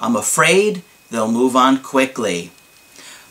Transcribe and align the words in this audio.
I'm 0.00 0.16
afraid 0.16 0.82
they'll 1.10 1.30
move 1.30 1.56
on 1.56 1.82
quickly. 1.82 2.50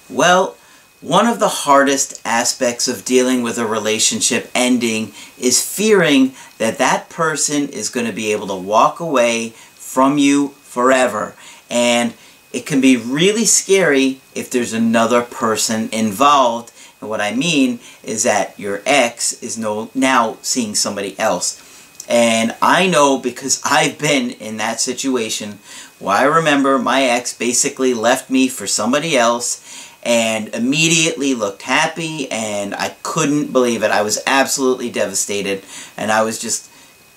Well, 0.10 0.56
one 1.02 1.28
of 1.28 1.40
the 1.40 1.50
hardest 1.50 2.22
aspects 2.24 2.88
of 2.88 3.04
dealing 3.04 3.44
with 3.44 3.58
a 3.58 3.66
relationship 3.66 4.50
ending 4.56 5.12
is 5.38 5.62
fearing 5.62 6.34
that 6.60 6.78
that 6.78 7.10
person 7.10 7.68
is 7.68 7.90
going 7.90 8.06
to 8.06 8.14
be 8.14 8.32
able 8.32 8.48
to 8.48 8.56
walk 8.56 9.02
away 9.02 9.50
from 9.50 10.18
you 10.18 10.50
forever. 10.62 11.36
And 11.70 12.14
it 12.54 12.66
can 12.66 12.80
be 12.80 12.96
really 12.96 13.44
scary 13.44 14.22
if 14.34 14.50
there's 14.50 14.72
another 14.72 15.24
person 15.24 15.90
involved. 15.92 16.72
And 17.02 17.10
what 17.10 17.20
I 17.20 17.36
mean 17.36 17.80
is 18.04 18.24
that 18.24 18.58
your 18.58 18.82
ex 18.86 19.34
is 19.44 19.58
no, 19.58 19.90
now 19.94 20.38
seeing 20.42 20.74
somebody 20.74 21.20
else. 21.20 21.60
And 22.08 22.56
I 22.62 22.88
know 22.88 23.18
because 23.18 23.62
I've 23.66 23.98
been 23.98 24.32
in 24.32 24.58
that 24.58 24.80
situation 24.80 25.60
where 26.04 26.18
I 26.18 26.24
remember 26.24 26.78
my 26.78 27.04
ex 27.04 27.34
basically 27.34 27.94
left 27.94 28.30
me 28.30 28.50
for 28.50 28.68
somebody 28.68 29.18
else 29.18 29.90
and 30.04 30.50
immediately 30.50 31.34
looked 31.34 31.62
happy 31.62 32.30
and 32.30 32.76
I 32.76 32.90
couldn't 33.04 33.54
believe 33.54 33.84
it. 33.84 33.92
I 33.92 34.02
was 34.02 34.22
absolutely 34.28 34.90
devastated 34.90 35.64
and 35.96 36.12
I 36.12 36.24
was 36.24 36.40
just 36.40 36.70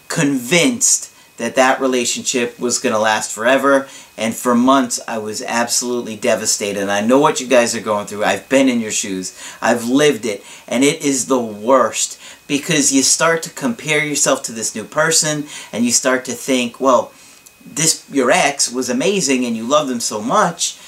convinced 0.07 1.13
that 1.37 1.57
that 1.57 1.81
relationship 1.81 2.61
was 2.61 2.79
going 2.79 2.93
to 2.93 2.99
last 2.99 3.33
forever 3.33 3.89
and 4.17 4.37
for 4.37 4.55
months 4.55 5.01
I 5.09 5.19
was 5.19 5.43
absolutely 5.43 6.17
devastated 6.17 6.81
and 6.81 6.91
I 6.93 7.01
know 7.05 7.19
what 7.19 7.41
you 7.41 7.49
guys 7.49 7.75
are 7.75 7.81
going 7.81 8.07
through. 8.07 8.23
I've 8.23 8.49
been 8.49 8.69
in 8.69 8.81
your 8.81 8.93
shoes. 8.93 9.37
I've 9.61 9.85
lived 9.85 10.25
it 10.25 10.45
and 10.69 10.85
it 10.85 11.05
is 11.05 11.27
the 11.27 11.41
worst 11.41 12.21
because 12.47 12.93
you 12.93 13.03
start 13.03 13.43
to 13.43 13.51
compare 13.51 14.05
yourself 14.05 14.45
to 14.45 14.53
this 14.53 14.77
new 14.77 14.85
person 14.85 15.49
and 15.73 15.85
you 15.85 15.91
start 15.91 16.25
to 16.27 16.33
think, 16.33 16.81
well, 16.81 17.13
this 17.75 18.05
your 18.11 18.31
ex 18.31 18.73
was 18.73 18.89
amazing 18.89 19.45
and 19.45 19.57
you 19.57 19.65
love 19.67 19.89
them 19.89 20.01
so 20.01 20.21
much. 20.21 20.79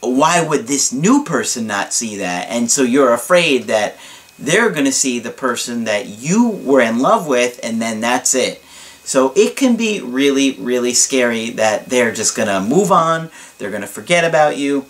Why 0.00 0.42
would 0.42 0.66
this 0.66 0.92
new 0.92 1.24
person 1.24 1.66
not 1.66 1.92
see 1.92 2.16
that? 2.16 2.48
And 2.48 2.70
so 2.70 2.82
you're 2.82 3.12
afraid 3.12 3.64
that 3.64 3.96
they're 4.38 4.70
going 4.70 4.86
to 4.86 4.92
see 4.92 5.18
the 5.18 5.30
person 5.30 5.84
that 5.84 6.06
you 6.06 6.48
were 6.48 6.80
in 6.80 7.00
love 7.00 7.26
with 7.26 7.60
and 7.62 7.80
then 7.80 8.00
that's 8.00 8.34
it. 8.34 8.62
So 9.04 9.32
it 9.36 9.56
can 9.56 9.76
be 9.76 10.00
really, 10.00 10.52
really 10.52 10.94
scary 10.94 11.50
that 11.50 11.86
they're 11.86 12.12
just 12.12 12.36
going 12.36 12.48
to 12.48 12.60
move 12.60 12.92
on, 12.92 13.30
they're 13.58 13.70
going 13.70 13.82
to 13.82 13.88
forget 13.88 14.24
about 14.24 14.56
you, 14.56 14.86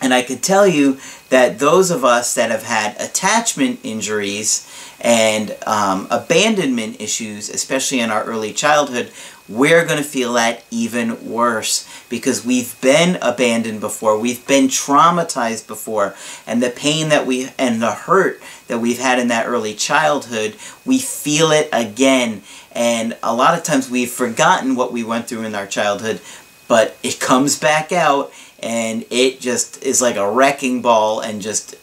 and 0.00 0.12
I 0.12 0.22
can 0.22 0.38
tell 0.38 0.66
you 0.66 0.98
that 1.30 1.58
those 1.58 1.90
of 1.90 2.04
us 2.04 2.34
that 2.34 2.50
have 2.50 2.64
had 2.64 3.00
attachment 3.00 3.80
injuries 3.82 4.68
and 5.00 5.56
um, 5.66 6.06
abandonment 6.10 7.00
issues, 7.00 7.48
especially 7.48 8.00
in 8.00 8.10
our 8.10 8.24
early 8.24 8.52
childhood, 8.52 9.10
we're 9.48 9.84
going 9.84 9.98
to 9.98 10.04
feel 10.04 10.32
that 10.34 10.64
even 10.70 11.30
worse 11.30 11.88
because 12.08 12.44
we've 12.44 12.80
been 12.80 13.18
abandoned 13.20 13.80
before, 13.80 14.18
we've 14.18 14.46
been 14.46 14.68
traumatized 14.68 15.66
before, 15.66 16.14
and 16.46 16.62
the 16.62 16.70
pain 16.70 17.08
that 17.10 17.26
we 17.26 17.50
and 17.58 17.82
the 17.82 17.92
hurt 17.92 18.40
that 18.68 18.78
we've 18.78 18.98
had 18.98 19.18
in 19.18 19.28
that 19.28 19.46
early 19.46 19.74
childhood, 19.74 20.56
we 20.84 20.98
feel 20.98 21.50
it 21.50 21.68
again. 21.72 22.42
And 22.72 23.16
a 23.22 23.34
lot 23.34 23.56
of 23.56 23.64
times 23.64 23.90
we've 23.90 24.10
forgotten 24.10 24.74
what 24.74 24.92
we 24.92 25.04
went 25.04 25.28
through 25.28 25.42
in 25.42 25.54
our 25.54 25.66
childhood, 25.66 26.20
but 26.66 26.96
it 27.02 27.20
comes 27.20 27.58
back 27.58 27.92
out 27.92 28.32
and 28.60 29.04
it 29.10 29.40
just 29.40 29.82
is 29.82 30.00
like 30.00 30.16
a 30.16 30.30
wrecking 30.30 30.80
ball 30.80 31.20
and 31.20 31.42
just 31.42 31.76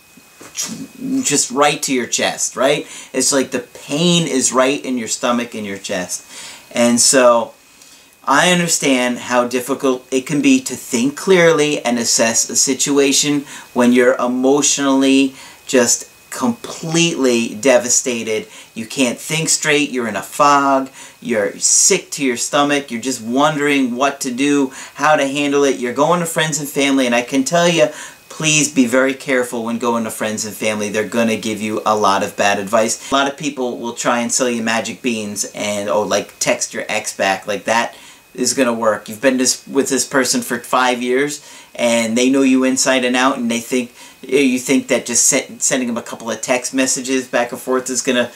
just 1.24 1.52
right 1.52 1.82
to 1.84 1.94
your 1.94 2.08
chest, 2.08 2.56
right? 2.56 2.86
It's 3.14 3.32
like 3.32 3.52
the 3.52 3.60
pain 3.60 4.28
is 4.28 4.52
right 4.52 4.84
in 4.84 4.98
your 4.98 5.08
stomach 5.08 5.56
and 5.56 5.66
your 5.66 5.78
chest. 5.78 6.26
And 6.74 7.00
so 7.00 7.54
I 8.24 8.52
understand 8.52 9.18
how 9.18 9.48
difficult 9.48 10.08
it 10.12 10.26
can 10.26 10.42
be 10.42 10.62
to 10.62 10.76
think 10.76 11.18
clearly 11.18 11.84
and 11.84 11.98
assess 11.98 12.50
a 12.50 12.56
situation 12.56 13.46
when 13.74 13.94
you're 13.94 14.16
emotionally 14.16 15.36
just 15.66 16.08
completely 16.32 17.56
devastated. 17.56 18.48
You 18.74 18.86
can't 18.86 19.20
think 19.20 19.50
straight. 19.50 19.92
You're 19.92 20.08
in 20.08 20.16
a 20.16 20.22
fog. 20.22 20.90
You're 21.20 21.58
sick 21.60 22.10
to 22.12 22.26
your 22.26 22.38
stomach. 22.38 22.90
You're 22.90 23.02
just 23.02 23.22
wondering 23.22 23.96
what 23.96 24.22
to 24.22 24.32
do, 24.32 24.72
how 24.96 25.16
to 25.16 25.28
handle 25.28 25.64
it. 25.64 25.78
You're 25.78 25.94
going 25.94 26.22
to 26.22 26.26
friends 26.26 26.60
and 26.60 26.70
family, 26.70 27.06
and 27.06 27.14
I 27.14 27.22
can 27.22 27.44
tell 27.44 27.68
you, 27.68 27.88
please 28.42 28.74
be 28.74 28.88
very 28.88 29.14
careful 29.14 29.66
when 29.66 29.78
going 29.78 30.04
to 30.04 30.10
friends 30.10 30.46
and 30.46 30.56
family. 30.56 30.90
They're 30.90 31.08
going 31.08 31.28
to 31.28 31.38
give 31.38 31.62
you 31.62 31.80
a 31.86 31.96
lot 31.96 32.24
of 32.24 32.36
bad 32.36 32.58
advice. 32.58 33.12
A 33.12 33.14
lot 33.14 33.28
of 33.28 33.38
people 33.38 33.78
will 33.78 33.94
try 33.94 34.22
and 34.22 34.32
sell 34.32 34.50
you 34.50 34.64
magic 34.64 35.04
beans 35.04 35.52
and, 35.54 35.88
oh, 35.88 36.02
like 36.02 36.34
text 36.40 36.74
your 36.74 36.84
ex 36.90 37.16
back. 37.16 37.46
Like 37.46 37.66
that 37.66 37.96
is 38.34 38.56
going 38.56 38.66
to 38.66 38.74
work. 38.74 39.08
You've 39.08 39.22
been 39.22 39.38
this, 39.38 39.68
with 39.68 39.90
this 39.90 40.08
person 40.08 40.42
for 40.42 40.58
five 40.58 41.04
years, 41.04 41.48
and 41.76 42.18
they 42.18 42.32
know 42.32 42.42
you 42.42 42.64
inside 42.64 43.06
and 43.06 43.16
out, 43.16 43.38
and 43.38 43.52
they 43.52 43.60
think 43.60 43.94
eh, 44.28 44.40
you 44.40 44.58
think 44.58 44.88
that 44.88 45.06
just 45.06 45.28
sending 45.62 45.88
them 45.88 45.98
a 45.98 46.02
couple 46.02 46.32
of 46.32 46.42
text 46.42 46.74
messages 46.74 47.28
back 47.28 47.52
and 47.52 47.62
forth 47.62 47.92
is 47.92 48.02
going 48.02 48.26
to 48.26 48.32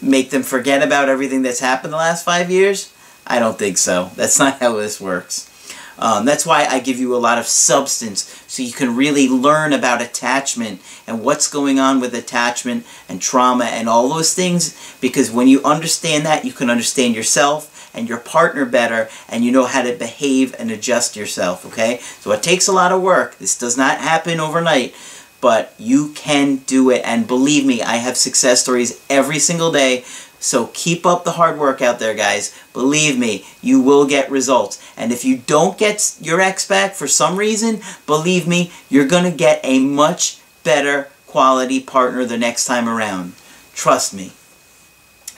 make 0.00 0.30
them 0.30 0.44
forget 0.44 0.84
about 0.84 1.08
everything 1.08 1.42
that's 1.42 1.58
happened 1.58 1.92
the 1.92 1.96
last 1.96 2.24
five 2.24 2.48
years? 2.48 2.92
I 3.26 3.40
don't 3.40 3.58
think 3.58 3.76
so. 3.76 4.12
That's 4.14 4.38
not 4.38 4.60
how 4.60 4.76
this 4.76 5.00
works. 5.00 5.50
Um, 5.98 6.24
that's 6.24 6.46
why 6.46 6.64
I 6.64 6.78
give 6.78 6.98
you 6.98 7.14
a 7.14 7.18
lot 7.18 7.38
of 7.38 7.46
substance 7.46 8.42
so 8.46 8.62
you 8.62 8.72
can 8.72 8.94
really 8.94 9.28
learn 9.28 9.72
about 9.72 10.00
attachment 10.00 10.80
and 11.06 11.24
what's 11.24 11.48
going 11.48 11.80
on 11.80 12.00
with 12.00 12.14
attachment 12.14 12.86
and 13.08 13.20
trauma 13.20 13.64
and 13.64 13.88
all 13.88 14.08
those 14.08 14.34
things 14.34 14.96
because 15.00 15.30
when 15.30 15.48
you 15.48 15.62
understand 15.64 16.24
that 16.24 16.44
you 16.44 16.52
can 16.52 16.70
understand 16.70 17.14
yourself 17.14 17.74
and 17.94 18.08
your 18.08 18.18
partner 18.18 18.64
better 18.64 19.08
and 19.28 19.44
you 19.44 19.50
know 19.50 19.64
how 19.64 19.82
to 19.82 19.92
behave 19.92 20.54
and 20.58 20.70
adjust 20.70 21.16
yourself 21.16 21.66
okay 21.66 21.98
so 22.20 22.30
it 22.30 22.42
takes 22.42 22.68
a 22.68 22.72
lot 22.72 22.92
of 22.92 23.02
work 23.02 23.36
this 23.38 23.58
does 23.58 23.76
not 23.76 23.98
happen 23.98 24.38
overnight 24.38 24.94
but 25.40 25.74
you 25.78 26.12
can 26.14 26.56
do 26.56 26.90
it. 26.90 27.02
And 27.04 27.26
believe 27.26 27.64
me, 27.64 27.82
I 27.82 27.96
have 27.96 28.16
success 28.16 28.60
stories 28.62 29.00
every 29.08 29.38
single 29.38 29.70
day. 29.70 30.04
So 30.40 30.70
keep 30.72 31.04
up 31.04 31.24
the 31.24 31.32
hard 31.32 31.58
work 31.58 31.82
out 31.82 31.98
there, 31.98 32.14
guys. 32.14 32.54
Believe 32.72 33.18
me, 33.18 33.44
you 33.60 33.80
will 33.80 34.06
get 34.06 34.30
results. 34.30 34.80
And 34.96 35.12
if 35.12 35.24
you 35.24 35.36
don't 35.36 35.76
get 35.76 36.16
your 36.20 36.40
ex 36.40 36.66
back 36.66 36.94
for 36.94 37.08
some 37.08 37.36
reason, 37.36 37.80
believe 38.06 38.46
me, 38.46 38.72
you're 38.88 39.06
going 39.06 39.30
to 39.30 39.36
get 39.36 39.60
a 39.64 39.80
much 39.80 40.38
better 40.62 41.08
quality 41.26 41.80
partner 41.80 42.24
the 42.24 42.38
next 42.38 42.66
time 42.66 42.88
around. 42.88 43.34
Trust 43.74 44.14
me. 44.14 44.32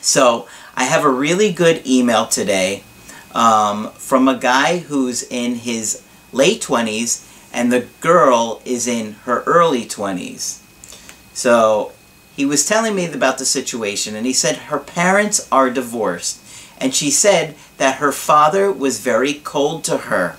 So 0.00 0.47
I 0.77 0.84
have 0.84 1.05
a 1.05 1.11
really 1.11 1.53
good 1.53 1.87
email 1.87 2.27
today 2.27 2.82
um, 3.34 3.91
from 3.93 4.28
a 4.28 4.38
guy 4.38 4.78
who's 4.78 5.22
in 5.22 5.56
his 5.56 6.03
late 6.32 6.62
20s 6.62 7.27
and 7.53 7.72
the 7.72 7.87
girl 8.00 8.62
is 8.65 8.87
in 8.87 9.12
her 9.25 9.43
early 9.43 9.84
20s. 9.84 10.61
So 11.32 11.93
he 12.41 12.47
was 12.47 12.65
telling 12.65 12.95
me 12.95 13.05
about 13.05 13.37
the 13.37 13.45
situation, 13.45 14.17
and 14.17 14.25
he 14.25 14.33
said 14.33 14.56
her 14.56 14.78
parents 14.78 15.47
are 15.53 15.69
divorced. 15.69 16.41
And 16.78 16.95
she 16.95 17.11
said 17.11 17.55
that 17.77 17.97
her 17.97 18.12
father 18.12 18.73
was 18.73 18.99
very 18.99 19.34
cold 19.34 19.84
to 19.84 19.99
her. 19.99 20.37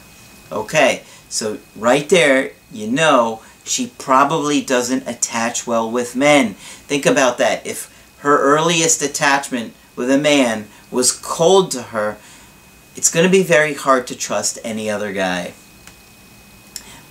Okay, 0.51 1.03
so 1.29 1.59
right 1.75 2.09
there, 2.09 2.53
you 2.71 2.87
know 2.87 3.43
she 3.63 3.93
probably 3.99 4.61
doesn't 4.61 5.07
attach 5.07 5.67
well 5.67 5.91
with 5.91 6.15
men. 6.15 6.55
Think 6.55 7.05
about 7.05 7.37
that. 7.37 7.67
If 7.67 7.93
her 8.21 8.35
earliest 8.35 9.03
attachment 9.03 9.75
with 9.95 10.09
a 10.09 10.17
man 10.17 10.69
was 10.89 11.11
cold 11.11 11.69
to 11.69 11.83
her, 11.83 12.17
it's 12.95 13.11
going 13.11 13.27
to 13.27 13.31
be 13.31 13.43
very 13.43 13.75
hard 13.75 14.07
to 14.07 14.17
trust 14.17 14.57
any 14.63 14.89
other 14.89 15.13
guy. 15.13 15.53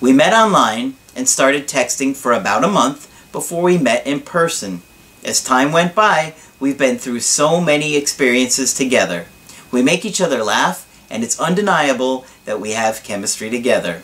We 0.01 0.13
met 0.13 0.33
online 0.33 0.97
and 1.15 1.29
started 1.29 1.69
texting 1.69 2.17
for 2.17 2.33
about 2.33 2.65
a 2.65 2.69
month 2.69 3.07
before 3.31 3.63
we 3.63 3.79
met 3.79 4.05
in 4.05 4.19
person. 4.19 4.83
As 5.23 5.43
time 5.43 5.71
went 5.73 5.95
by, 5.95 6.35
we've 6.59 6.79
been 6.79 6.99
through 6.99 7.21
so 7.21 7.61
many 7.61 7.97
experiences 7.97 8.73
together. 8.73 9.27
We 9.71 9.83
make 9.83 10.05
each 10.05 10.21
other 10.21 10.43
laugh, 10.43 10.87
and 11.11 11.23
it's 11.23 11.39
undeniable 11.39 12.25
that 12.47 12.61
we 12.61 12.71
have 12.73 13.05
chemistry 13.05 13.51
together. 13.51 14.03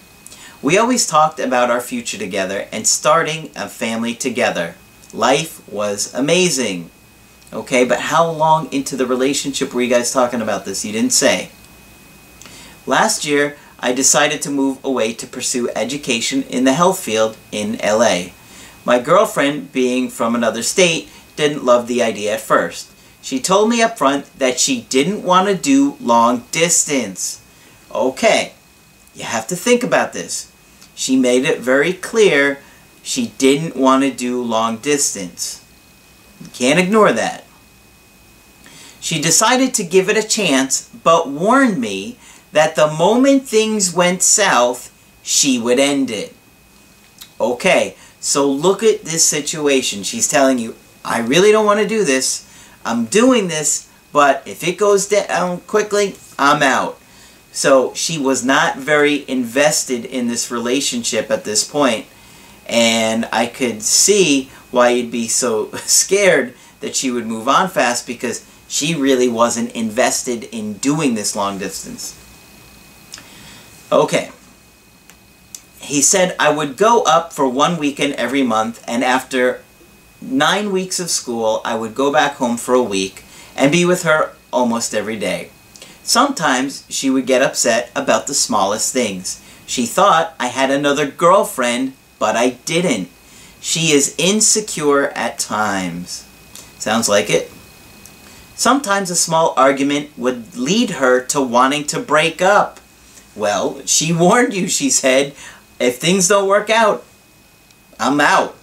We 0.62 0.78
always 0.78 1.06
talked 1.06 1.38
about 1.38 1.70
our 1.70 1.80
future 1.80 2.18
together 2.18 2.66
and 2.72 2.86
starting 2.86 3.50
a 3.56 3.68
family 3.68 4.14
together. 4.14 4.74
Life 5.12 5.66
was 5.68 6.12
amazing. 6.12 6.90
Okay, 7.52 7.84
but 7.84 8.00
how 8.00 8.28
long 8.30 8.70
into 8.72 8.96
the 8.96 9.06
relationship 9.06 9.72
were 9.72 9.82
you 9.82 9.88
guys 9.88 10.12
talking 10.12 10.42
about 10.42 10.64
this? 10.64 10.84
You 10.84 10.92
didn't 10.92 11.12
say. 11.12 11.50
Last 12.84 13.24
year, 13.24 13.56
I 13.78 13.92
decided 13.92 14.42
to 14.42 14.50
move 14.50 14.84
away 14.84 15.12
to 15.14 15.26
pursue 15.26 15.70
education 15.76 16.42
in 16.44 16.64
the 16.64 16.72
health 16.72 16.98
field 16.98 17.36
in 17.52 17.78
LA. 17.82 18.30
My 18.86 19.00
girlfriend, 19.00 19.72
being 19.72 20.08
from 20.08 20.36
another 20.36 20.62
state, 20.62 21.10
didn't 21.34 21.64
love 21.64 21.88
the 21.88 22.02
idea 22.02 22.34
at 22.34 22.40
first. 22.40 22.92
She 23.20 23.40
told 23.40 23.68
me 23.68 23.82
up 23.82 23.98
front 23.98 24.38
that 24.38 24.60
she 24.60 24.82
didn't 24.82 25.24
want 25.24 25.48
to 25.48 25.56
do 25.56 25.96
long 26.00 26.44
distance. 26.52 27.42
Okay, 27.92 28.52
you 29.12 29.24
have 29.24 29.48
to 29.48 29.56
think 29.56 29.82
about 29.82 30.12
this. 30.12 30.52
She 30.94 31.16
made 31.16 31.44
it 31.44 31.58
very 31.58 31.92
clear 31.92 32.60
she 33.02 33.32
didn't 33.38 33.74
want 33.74 34.04
to 34.04 34.12
do 34.12 34.40
long 34.40 34.76
distance. 34.76 35.64
You 36.40 36.48
can't 36.50 36.78
ignore 36.78 37.12
that. 37.12 37.44
She 39.00 39.20
decided 39.20 39.74
to 39.74 39.84
give 39.84 40.08
it 40.08 40.16
a 40.16 40.26
chance, 40.26 40.88
but 41.02 41.28
warned 41.28 41.80
me 41.80 42.18
that 42.52 42.76
the 42.76 42.86
moment 42.86 43.48
things 43.48 43.92
went 43.92 44.22
south, 44.22 44.92
she 45.24 45.58
would 45.58 45.80
end 45.80 46.08
it. 46.08 46.34
Okay, 47.40 47.96
so 48.20 48.50
look 48.50 48.82
at 48.82 49.02
this 49.02 49.24
situation. 49.24 50.02
She's 50.02 50.28
telling 50.28 50.58
you, 50.58 50.74
I 51.04 51.20
really 51.20 51.52
don't 51.52 51.66
want 51.66 51.80
to 51.80 51.88
do 51.88 52.04
this. 52.04 52.42
I'm 52.84 53.06
doing 53.06 53.48
this, 53.48 53.90
but 54.12 54.42
if 54.46 54.66
it 54.66 54.78
goes 54.78 55.08
down 55.08 55.60
quickly, 55.60 56.16
I'm 56.38 56.62
out. 56.62 56.98
So 57.52 57.94
she 57.94 58.18
was 58.18 58.44
not 58.44 58.76
very 58.76 59.28
invested 59.28 60.04
in 60.04 60.26
this 60.26 60.50
relationship 60.50 61.30
at 61.30 61.44
this 61.44 61.68
point, 61.68 62.06
and 62.66 63.28
I 63.32 63.46
could 63.46 63.82
see 63.82 64.50
why 64.70 64.90
you'd 64.90 65.10
be 65.10 65.28
so 65.28 65.70
scared 65.86 66.54
that 66.80 66.94
she 66.94 67.10
would 67.10 67.26
move 67.26 67.48
on 67.48 67.68
fast 67.68 68.06
because 68.06 68.44
she 68.68 68.94
really 68.94 69.28
wasn't 69.28 69.72
invested 69.72 70.44
in 70.44 70.74
doing 70.74 71.14
this 71.14 71.34
long 71.34 71.58
distance. 71.58 72.14
Okay. 73.90 74.30
He 75.86 76.02
said 76.02 76.34
I 76.36 76.50
would 76.50 76.76
go 76.76 77.02
up 77.02 77.32
for 77.32 77.48
one 77.48 77.78
weekend 77.78 78.14
every 78.14 78.42
month, 78.42 78.82
and 78.88 79.04
after 79.04 79.62
nine 80.20 80.72
weeks 80.72 80.98
of 80.98 81.10
school, 81.10 81.60
I 81.64 81.76
would 81.76 81.94
go 81.94 82.12
back 82.12 82.34
home 82.34 82.56
for 82.56 82.74
a 82.74 82.82
week 82.82 83.22
and 83.54 83.70
be 83.70 83.84
with 83.84 84.02
her 84.02 84.32
almost 84.52 84.94
every 84.94 85.16
day. 85.16 85.50
Sometimes 86.02 86.84
she 86.88 87.08
would 87.08 87.24
get 87.24 87.40
upset 87.40 87.92
about 87.94 88.26
the 88.26 88.34
smallest 88.34 88.92
things. 88.92 89.40
She 89.64 89.86
thought 89.86 90.34
I 90.40 90.48
had 90.48 90.72
another 90.72 91.06
girlfriend, 91.06 91.92
but 92.18 92.34
I 92.34 92.50
didn't. 92.64 93.08
She 93.60 93.92
is 93.92 94.16
insecure 94.18 95.10
at 95.10 95.38
times. 95.38 96.26
Sounds 96.80 97.08
like 97.08 97.30
it. 97.30 97.50
Sometimes 98.56 99.08
a 99.08 99.16
small 99.16 99.54
argument 99.56 100.10
would 100.18 100.56
lead 100.56 100.90
her 100.90 101.24
to 101.26 101.40
wanting 101.40 101.84
to 101.84 102.00
break 102.00 102.42
up. 102.42 102.80
Well, 103.36 103.84
she 103.84 104.12
warned 104.12 104.54
you, 104.54 104.66
she 104.66 104.88
said, 104.88 105.34
if 105.78 105.98
things 105.98 106.28
don't 106.28 106.48
work 106.48 106.70
out, 106.70 107.04
I'm 107.98 108.20
out. 108.20 108.54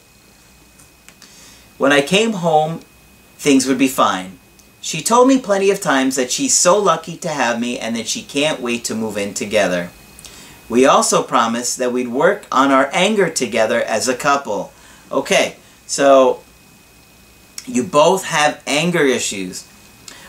When 1.77 1.91
I 1.91 2.01
came 2.01 2.33
home, 2.33 2.81
things 3.37 3.65
would 3.65 3.77
be 3.77 3.87
fine. 3.87 4.39
She 4.81 5.01
told 5.01 5.27
me 5.27 5.39
plenty 5.39 5.71
of 5.71 5.79
times 5.81 6.15
that 6.17 6.31
she's 6.31 6.53
so 6.53 6.77
lucky 6.77 7.17
to 7.17 7.29
have 7.29 7.59
me 7.59 7.79
and 7.79 7.95
that 7.95 8.07
she 8.07 8.21
can't 8.21 8.59
wait 8.59 8.83
to 8.85 8.95
move 8.95 9.17
in 9.17 9.33
together. 9.33 9.91
We 10.69 10.85
also 10.85 11.23
promised 11.23 11.77
that 11.77 11.93
we'd 11.93 12.07
work 12.07 12.45
on 12.51 12.71
our 12.71 12.89
anger 12.93 13.29
together 13.29 13.81
as 13.81 14.07
a 14.07 14.15
couple. 14.15 14.73
Okay, 15.11 15.55
so 15.85 16.41
you 17.65 17.83
both 17.83 18.25
have 18.25 18.61
anger 18.67 19.03
issues. 19.03 19.67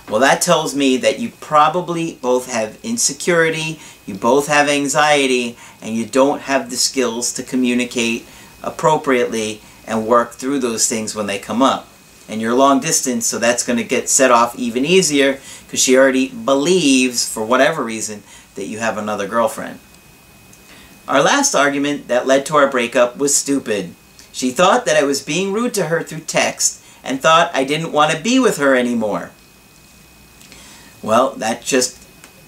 Well, 0.08 0.20
that 0.20 0.42
tells 0.42 0.74
me 0.74 0.98
that 0.98 1.18
you 1.18 1.30
probably 1.40 2.16
both 2.20 2.50
have 2.52 2.78
insecurity, 2.82 3.80
you 4.06 4.14
both 4.14 4.48
have 4.48 4.68
anxiety, 4.68 5.56
and 5.80 5.94
you 5.94 6.04
don't 6.04 6.42
have 6.42 6.68
the 6.68 6.76
skills 6.76 7.32
to 7.34 7.42
communicate 7.42 8.26
appropriately 8.62 9.62
and 9.86 10.06
work 10.06 10.32
through 10.32 10.58
those 10.58 10.88
things 10.88 11.14
when 11.14 11.26
they 11.26 11.38
come 11.38 11.62
up. 11.62 11.88
And 12.28 12.40
you're 12.40 12.54
long 12.54 12.80
distance, 12.80 13.26
so 13.26 13.38
that's 13.38 13.66
going 13.66 13.78
to 13.78 13.84
get 13.84 14.08
set 14.08 14.30
off 14.30 14.58
even 14.58 14.84
easier 14.84 15.40
because 15.66 15.82
she 15.82 15.96
already 15.96 16.28
believes, 16.28 17.30
for 17.30 17.44
whatever 17.44 17.82
reason, 17.82 18.22
that 18.54 18.66
you 18.66 18.78
have 18.78 18.96
another 18.96 19.26
girlfriend. 19.26 19.78
Our 21.06 21.22
last 21.22 21.54
argument 21.54 22.08
that 22.08 22.26
led 22.26 22.46
to 22.46 22.56
our 22.56 22.70
breakup 22.70 23.18
was 23.18 23.36
stupid. 23.36 23.94
She 24.32 24.50
thought 24.50 24.86
that 24.86 24.96
I 24.96 25.04
was 25.04 25.22
being 25.22 25.52
rude 25.52 25.74
to 25.74 25.86
her 25.86 26.02
through 26.02 26.20
text 26.20 26.82
and 27.02 27.20
thought 27.20 27.50
I 27.54 27.64
didn't 27.64 27.92
want 27.92 28.12
to 28.12 28.22
be 28.22 28.38
with 28.38 28.56
her 28.56 28.74
anymore. 28.74 29.30
Well, 31.04 31.32
that 31.32 31.62
just 31.62 32.02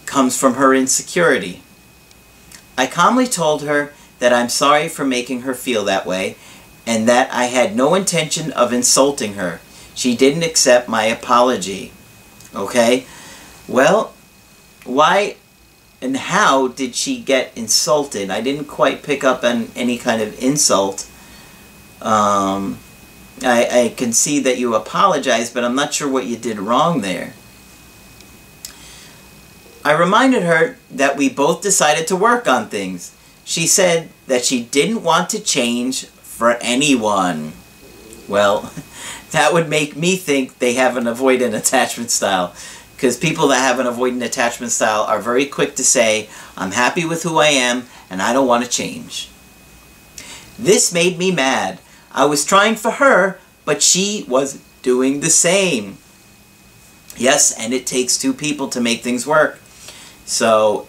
comes 0.07 0.39
from 0.39 0.55
her 0.55 0.75
insecurity. 0.75 1.63
I 2.79 2.87
calmly 2.87 3.27
told 3.27 3.63
her 3.65 3.93
that 4.19 4.33
I'm 4.33 4.49
sorry 4.49 4.89
for 4.89 5.05
making 5.05 5.43
her 5.43 5.53
feel 5.53 5.85
that 5.85 6.07
way 6.07 6.37
and 6.87 7.07
that 7.07 7.31
I 7.31 7.47
had 7.47 7.77
no 7.77 7.95
intention 7.95 8.53
of 8.53 8.73
insulting 8.73 9.35
her. 9.35 9.61
She 9.95 10.17
didn't 10.17 10.43
accept 10.43 10.89
my 10.89 11.05
apology. 11.05 11.93
Okay? 12.55 13.05
Well, 13.69 14.15
why 14.85 15.37
and 16.01 16.17
how 16.17 16.69
did 16.69 16.95
she 16.95 17.21
get 17.21 17.53
insulted? 17.57 18.31
I 18.31 18.41
didn't 18.41 18.69
quite 18.69 19.03
pick 19.03 19.23
up 19.23 19.45
on 19.45 19.69
any 19.77 19.99
kind 19.99 20.23
of 20.23 20.43
insult. 20.43 21.07
Um, 22.01 22.79
I, 23.43 23.69
I 23.85 23.95
can 23.95 24.15
see 24.15 24.41
that 24.41 24.57
you 24.57 24.75
apologized, 24.75 25.53
but 25.53 25.63
I'm 25.63 25.75
not 25.75 25.93
sure 25.93 26.09
what 26.09 26.25
you 26.25 26.39
did 26.39 26.59
wrong 26.59 27.03
there. 27.03 27.35
I 29.87 29.93
reminded 29.93 30.43
her 30.43 30.79
that 30.91 31.17
we 31.17 31.29
both 31.29 31.63
decided 31.63 32.09
to 32.09 32.17
work 32.17 32.49
on 32.49 32.69
things. 32.69 33.17
She 33.45 33.69
said 33.69 34.09
that 34.27 34.45
she 34.45 34.65
didn't 34.65 35.05
want 35.05 35.31
to 35.31 35.39
change 35.39 36.07
for 36.07 36.55
anyone. 36.61 37.53
Well, 38.27 38.73
that 39.31 39.53
would 39.53 39.69
make 39.69 39.95
me 39.95 40.17
think 40.17 40.59
they 40.59 40.75
have 40.75 40.97
an 40.97 41.05
avoidant 41.05 41.57
attachment 41.57 42.11
style. 42.11 42.53
Because 42.97 43.17
people 43.17 43.47
that 43.47 43.61
have 43.61 43.79
an 43.79 43.87
avoidant 43.87 44.25
attachment 44.25 44.73
style 44.73 45.05
are 45.05 45.21
very 45.21 45.47
quick 45.47 45.77
to 45.77 45.85
say, 45.85 46.29
I'm 46.57 46.73
happy 46.73 47.05
with 47.05 47.23
who 47.23 47.39
I 47.39 47.51
am 47.51 47.85
and 48.11 48.21
I 48.21 48.33
don't 48.33 48.49
want 48.49 48.65
to 48.65 48.69
change. 48.69 49.31
This 50.59 50.93
made 50.93 51.17
me 51.17 51.31
mad. 51.31 51.79
I 52.11 52.25
was 52.25 52.45
trying 52.45 52.75
for 52.75 52.91
her, 52.91 53.39
but 53.65 53.85
she 53.85 54.25
was 54.27 54.61
doing 54.83 55.21
the 55.21 55.31
same. 55.31 55.99
Yes, 57.17 57.57
and 57.57 57.73
it 57.73 57.87
takes 57.87 58.19
two 58.19 58.35
people 58.35 58.67
to 58.71 58.81
make 58.81 59.05
things 59.05 59.29
work. 59.29 59.61
So, 60.27 60.87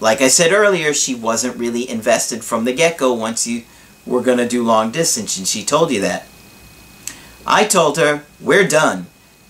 like 0.00 0.20
I 0.20 0.28
said 0.28 0.52
earlier, 0.52 0.92
she 0.92 1.14
wasn't 1.14 1.56
really 1.56 1.88
invested 1.88 2.42
from 2.42 2.64
the 2.64 2.72
get-go 2.72 3.12
once 3.12 3.46
you 3.46 3.62
we're 4.06 4.22
going 4.22 4.38
to 4.38 4.48
do 4.48 4.62
long 4.62 4.92
distance, 4.92 5.36
and 5.36 5.46
she 5.46 5.64
told 5.64 5.90
you 5.90 6.00
that. 6.00 6.26
I 7.44 7.64
told 7.64 7.98
her, 7.98 8.24
we're 8.40 8.66
done. 8.66 9.06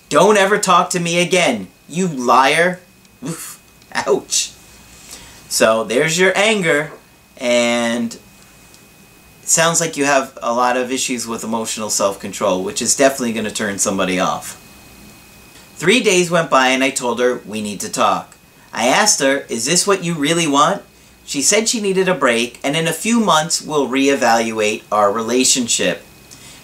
Don't 0.09 0.38
ever 0.38 0.59
talk 0.59 0.88
to 0.90 1.00
me 1.00 1.21
again, 1.21 1.69
you 1.88 2.09
liar. 2.09 2.81
Oof, 3.23 3.62
ouch. 3.92 4.52
So 5.49 5.85
there's 5.85 6.19
your 6.19 6.33
anger, 6.37 6.92
and 7.37 8.14
it 8.14 8.21
sounds 9.49 9.81
like 9.81 9.97
you 9.97 10.07
have 10.07 10.38
a 10.42 10.54
lot 10.54 10.76
of 10.76 10.90
issues 10.90 11.26
with 11.26 11.45
emotional 11.45 11.90
self-control, 11.90 12.64
which 12.64 12.81
is 12.81 12.97
definitely 12.97 13.35
going 13.35 13.45
to 13.45 13.52
turn 13.52 13.78
somebody 13.78 14.19
off. 14.19 14.62
Three 15.76 16.02
days 16.02 16.31
went 16.31 16.49
by 16.49 16.69
and 16.69 16.83
I 16.83 16.88
told 16.88 17.21
her, 17.21 17.42
we 17.45 17.61
need 17.61 17.81
to 17.81 17.92
talk. 17.92 18.36
I 18.76 18.88
asked 18.88 19.21
her, 19.21 19.38
is 19.49 19.64
this 19.64 19.87
what 19.87 20.04
you 20.04 20.14
really 20.14 20.47
want? 20.47 20.83
She 21.25 21.40
said 21.40 21.66
she 21.66 21.80
needed 21.80 22.09
a 22.09 22.14
break, 22.14 22.61
and 22.62 22.76
in 22.76 22.87
a 22.87 22.92
few 22.92 23.21
months 23.21 23.62
we'll 23.62 23.88
reevaluate 23.88 24.83
our 24.92 25.11
relationship. 25.11 26.02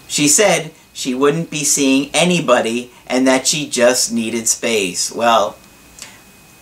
She 0.08 0.28
said 0.28 0.72
she 0.92 1.14
wouldn't 1.14 1.50
be 1.50 1.64
seeing 1.64 2.10
anybody 2.12 2.90
and 3.06 3.26
that 3.26 3.46
she 3.46 3.66
just 3.68 4.12
needed 4.12 4.46
space. 4.46 5.10
Well, 5.10 5.56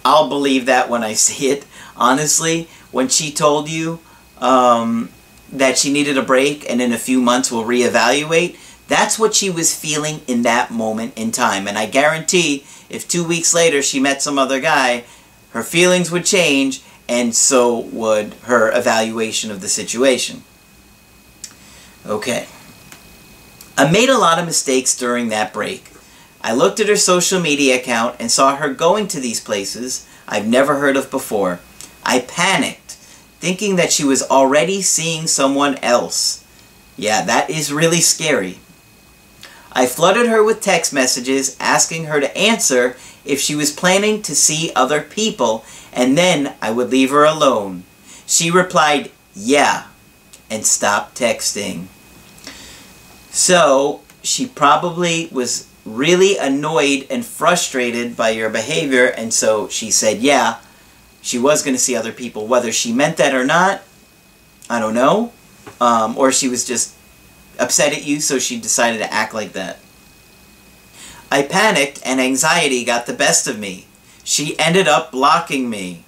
I'll 0.04 0.28
believe 0.28 0.66
that 0.66 0.88
when 0.88 1.02
I 1.02 1.12
see 1.26 1.48
it. 1.48 1.66
Honestly, 1.96 2.68
when 2.92 3.08
she 3.08 3.32
told 3.32 3.68
you 3.68 3.98
um, 4.38 5.10
that 5.52 5.76
she 5.76 5.92
needed 5.92 6.16
a 6.16 6.22
break 6.22 6.70
and 6.70 6.80
in 6.80 6.92
a 6.92 6.98
few 6.98 7.20
months 7.20 7.50
we'll 7.50 7.64
reevaluate, 7.64 8.56
that's 8.86 9.18
what 9.18 9.34
she 9.34 9.50
was 9.50 9.74
feeling 9.74 10.20
in 10.28 10.42
that 10.42 10.70
moment 10.70 11.12
in 11.16 11.32
time. 11.32 11.66
And 11.66 11.76
I 11.76 11.86
guarantee 11.86 12.64
if 12.88 13.06
two 13.06 13.24
weeks 13.24 13.52
later 13.52 13.82
she 13.82 14.00
met 14.00 14.22
some 14.22 14.38
other 14.38 14.60
guy, 14.60 15.04
her 15.50 15.62
feelings 15.62 16.10
would 16.10 16.24
change 16.24 16.82
and 17.08 17.34
so 17.34 17.78
would 17.78 18.34
her 18.44 18.70
evaluation 18.76 19.50
of 19.50 19.60
the 19.60 19.68
situation. 19.68 20.44
Okay. 22.06 22.46
I 23.76 23.90
made 23.90 24.08
a 24.08 24.18
lot 24.18 24.38
of 24.38 24.46
mistakes 24.46 24.96
during 24.96 25.28
that 25.28 25.52
break. 25.52 25.90
I 26.40 26.54
looked 26.54 26.80
at 26.80 26.88
her 26.88 26.96
social 26.96 27.40
media 27.40 27.76
account 27.76 28.16
and 28.18 28.30
saw 28.30 28.56
her 28.56 28.72
going 28.72 29.08
to 29.08 29.20
these 29.20 29.40
places 29.40 30.06
I've 30.26 30.46
never 30.46 30.78
heard 30.78 30.96
of 30.96 31.10
before. 31.10 31.60
I 32.04 32.20
panicked, 32.20 32.92
thinking 33.40 33.76
that 33.76 33.92
she 33.92 34.04
was 34.04 34.22
already 34.22 34.80
seeing 34.80 35.26
someone 35.26 35.76
else. 35.78 36.44
Yeah, 36.96 37.24
that 37.24 37.50
is 37.50 37.72
really 37.72 38.00
scary. 38.00 38.58
I 39.72 39.86
flooded 39.86 40.26
her 40.26 40.42
with 40.42 40.60
text 40.60 40.92
messages 40.92 41.56
asking 41.60 42.04
her 42.04 42.20
to 42.20 42.36
answer 42.36 42.96
if 43.24 43.40
she 43.40 43.54
was 43.54 43.70
planning 43.70 44.22
to 44.22 44.34
see 44.34 44.72
other 44.74 45.00
people 45.00 45.64
and 45.92 46.16
then 46.16 46.54
I 46.62 46.70
would 46.70 46.90
leave 46.90 47.10
her 47.10 47.24
alone. 47.24 47.84
She 48.26 48.50
replied, 48.50 49.10
yeah, 49.34 49.86
and 50.48 50.64
stopped 50.64 51.18
texting. 51.18 51.86
So, 53.30 54.02
she 54.22 54.46
probably 54.46 55.28
was 55.32 55.66
really 55.84 56.36
annoyed 56.36 57.06
and 57.10 57.24
frustrated 57.24 58.16
by 58.16 58.30
your 58.30 58.50
behavior, 58.50 59.06
and 59.06 59.32
so 59.32 59.68
she 59.68 59.90
said, 59.90 60.18
yeah, 60.18 60.58
she 61.22 61.38
was 61.38 61.62
going 61.62 61.74
to 61.74 61.80
see 61.80 61.96
other 61.96 62.12
people. 62.12 62.46
Whether 62.46 62.72
she 62.72 62.92
meant 62.92 63.16
that 63.16 63.34
or 63.34 63.44
not, 63.44 63.82
I 64.68 64.78
don't 64.78 64.94
know. 64.94 65.32
Um, 65.80 66.16
or 66.18 66.32
she 66.32 66.48
was 66.48 66.64
just 66.64 66.94
upset 67.58 67.92
at 67.92 68.04
you, 68.04 68.20
so 68.20 68.38
she 68.38 68.60
decided 68.60 68.98
to 68.98 69.12
act 69.12 69.34
like 69.34 69.52
that. 69.52 69.78
I 71.30 71.42
panicked 71.42 72.00
and 72.04 72.20
anxiety 72.20 72.84
got 72.84 73.06
the 73.06 73.12
best 73.12 73.46
of 73.46 73.58
me. 73.58 73.86
She 74.24 74.58
ended 74.58 74.88
up 74.88 75.12
blocking 75.12 75.70
me. 75.70 76.04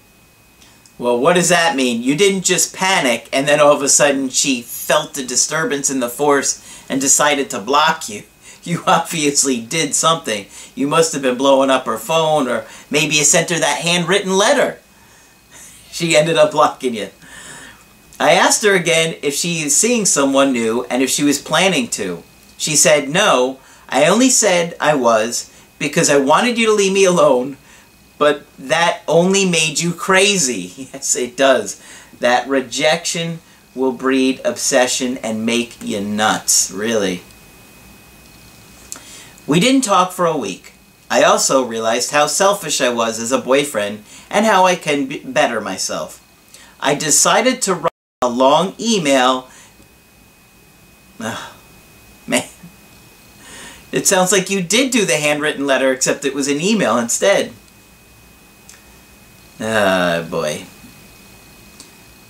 Well, 0.98 1.18
what 1.18 1.34
does 1.34 1.48
that 1.48 1.76
mean? 1.76 2.02
You 2.02 2.16
didn't 2.16 2.44
just 2.44 2.74
panic 2.74 3.28
and 3.32 3.46
then 3.46 3.60
all 3.60 3.72
of 3.72 3.82
a 3.82 3.88
sudden 3.88 4.28
she 4.28 4.62
felt 4.62 5.14
the 5.14 5.24
disturbance 5.24 5.90
in 5.90 6.00
the 6.00 6.08
force 6.08 6.84
and 6.88 7.00
decided 7.00 7.50
to 7.50 7.60
block 7.60 8.08
you. 8.08 8.22
You 8.64 8.84
obviously 8.86 9.60
did 9.60 9.92
something. 9.92 10.46
You 10.76 10.86
must 10.86 11.12
have 11.14 11.22
been 11.22 11.36
blowing 11.36 11.68
up 11.68 11.84
her 11.86 11.98
phone 11.98 12.46
or 12.46 12.64
maybe 12.92 13.16
you 13.16 13.24
sent 13.24 13.50
her 13.50 13.58
that 13.58 13.80
handwritten 13.82 14.36
letter. 14.36 14.78
She 15.90 16.16
ended 16.16 16.36
up 16.36 16.52
blocking 16.52 16.94
you. 16.94 17.08
I 18.20 18.34
asked 18.34 18.62
her 18.62 18.76
again 18.76 19.16
if 19.20 19.34
she 19.34 19.62
is 19.62 19.76
seeing 19.76 20.06
someone 20.06 20.52
new 20.52 20.84
and 20.84 21.02
if 21.02 21.10
she 21.10 21.24
was 21.24 21.42
planning 21.42 21.88
to. 21.88 22.22
She 22.56 22.76
said 22.76 23.08
no. 23.08 23.58
I 23.92 24.06
only 24.06 24.30
said 24.30 24.74
I 24.80 24.94
was 24.94 25.52
because 25.78 26.08
I 26.08 26.16
wanted 26.16 26.56
you 26.56 26.66
to 26.66 26.72
leave 26.72 26.94
me 26.94 27.04
alone, 27.04 27.58
but 28.16 28.46
that 28.56 29.02
only 29.06 29.44
made 29.44 29.78
you 29.80 29.92
crazy. 29.92 30.88
Yes, 30.92 31.14
it 31.14 31.36
does. 31.36 31.80
That 32.18 32.48
rejection 32.48 33.40
will 33.74 33.92
breed 33.92 34.40
obsession 34.44 35.18
and 35.18 35.44
make 35.44 35.82
you 35.82 36.00
nuts, 36.00 36.70
really. 36.70 37.22
We 39.46 39.60
didn't 39.60 39.82
talk 39.82 40.12
for 40.12 40.24
a 40.24 40.36
week. 40.36 40.72
I 41.10 41.22
also 41.24 41.62
realized 41.62 42.12
how 42.12 42.26
selfish 42.26 42.80
I 42.80 42.88
was 42.88 43.20
as 43.20 43.32
a 43.32 43.38
boyfriend 43.38 44.04
and 44.30 44.46
how 44.46 44.64
I 44.64 44.76
can 44.76 45.32
better 45.32 45.60
myself. 45.60 46.18
I 46.80 46.94
decided 46.94 47.60
to 47.62 47.74
write 47.74 47.92
a 48.22 48.28
long 48.28 48.74
email. 48.80 49.48
Man. 51.18 51.36
It 53.92 54.06
sounds 54.06 54.32
like 54.32 54.48
you 54.48 54.62
did 54.62 54.90
do 54.90 55.04
the 55.04 55.18
handwritten 55.18 55.66
letter, 55.66 55.92
except 55.92 56.24
it 56.24 56.34
was 56.34 56.48
an 56.48 56.60
email 56.60 56.96
instead. 56.96 57.52
Ah, 59.60 60.26
boy. 60.28 60.64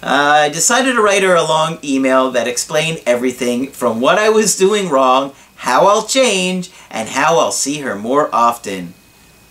I 0.02 0.49
decided 0.49 0.95
to 0.95 1.02
write 1.02 1.23
her 1.23 1.37
a 1.37 1.45
long 1.45 1.78
email 1.85 2.33
that 2.33 2.49
explained 2.49 3.00
everything 3.07 3.69
from 3.69 4.00
what 4.00 4.19
I 4.19 4.28
was 4.28 4.57
doing 4.57 4.88
wrong, 4.88 5.33
how 5.54 5.87
I'll 5.87 6.04
change, 6.04 6.73
and 6.90 7.09
how 7.09 7.38
I'll 7.38 7.52
see 7.52 7.78
her 7.78 7.95
more 7.95 8.28
often. 8.35 8.95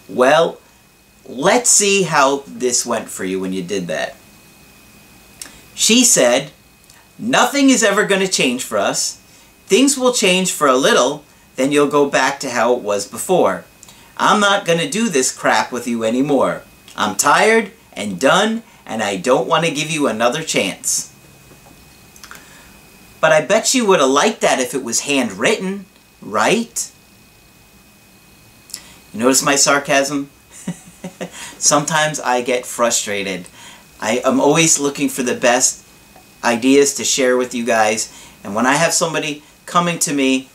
Well, 0.10 0.60
let's 1.26 1.70
see 1.70 2.04
how 2.04 2.44
this 2.46 2.86
went 2.86 3.10
for 3.10 3.24
you 3.24 3.40
when 3.40 3.54
you 3.54 3.64
did 3.64 3.88
that. 3.88 4.18
She 5.74 6.04
said, 6.04 6.52
Nothing 7.18 7.70
is 7.70 7.84
ever 7.84 8.04
going 8.04 8.22
to 8.22 8.28
change 8.28 8.64
for 8.64 8.78
us. 8.78 9.16
Things 9.68 9.98
will 9.98 10.12
change 10.12 10.52
for 10.52 10.68
a 10.68 10.76
little, 10.76 11.24
then 11.56 11.72
you'll 11.72 11.88
go 11.88 12.10
back 12.10 12.40
to 12.40 12.50
how 12.50 12.74
it 12.74 12.82
was 12.82 13.08
before. 13.08 13.66
I'm 14.18 14.40
not 14.40 14.66
going 14.66 14.80
to 14.80 14.90
do 14.90 15.10
this 15.10 15.36
crap 15.36 15.72
with 15.72 15.88
you 15.88 16.04
anymore. 16.04 16.64
I'm 16.96 17.16
tired 17.16 17.72
and 17.94 18.20
done, 18.20 18.64
and 18.86 19.02
I 19.02 19.18
don't 19.18 19.48
want 19.48 19.66
to 19.66 19.72
give 19.72 19.90
you 19.90 20.08
another 20.08 20.44
chance. 20.44 21.14
But 23.20 23.32
I 23.32 23.46
bet 23.46 23.74
you 23.74 23.86
would 23.86 24.00
have 24.00 24.10
liked 24.10 24.42
that 24.42 24.60
if 24.60 24.74
it 24.74 24.84
was 24.84 25.02
handwritten, 25.02 25.86
right? 26.22 26.92
You 29.14 29.20
notice 29.20 29.44
my 29.44 29.56
sarcasm? 29.56 30.30
Sometimes 31.58 32.20
I 32.20 32.42
get 32.42 32.66
frustrated. 32.66 33.48
I 34.00 34.22
am 34.26 34.42
always 34.42 34.80
looking 34.80 35.10
for 35.10 35.22
the 35.22 35.36
best 35.36 35.86
ideas 36.44 36.96
to 36.96 37.04
share 37.04 37.38
with 37.38 37.54
you 37.54 37.66
guys. 37.66 38.12
And 38.44 38.56
when 38.56 38.66
I 38.66 38.74
have 38.74 38.94
somebody 38.94 39.44
coming 39.66 40.00
to 40.00 40.14
me 40.14 40.50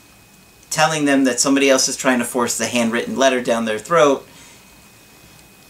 telling 0.69 1.05
them 1.05 1.23
that 1.23 1.39
somebody 1.39 1.69
else 1.69 1.87
is 1.87 1.95
trying 1.95 2.19
to 2.19 2.25
force 2.25 2.57
the 2.57 2.67
handwritten 2.67 3.17
letter 3.17 3.41
down 3.41 3.65
their 3.65 3.79
throat, 3.79 4.27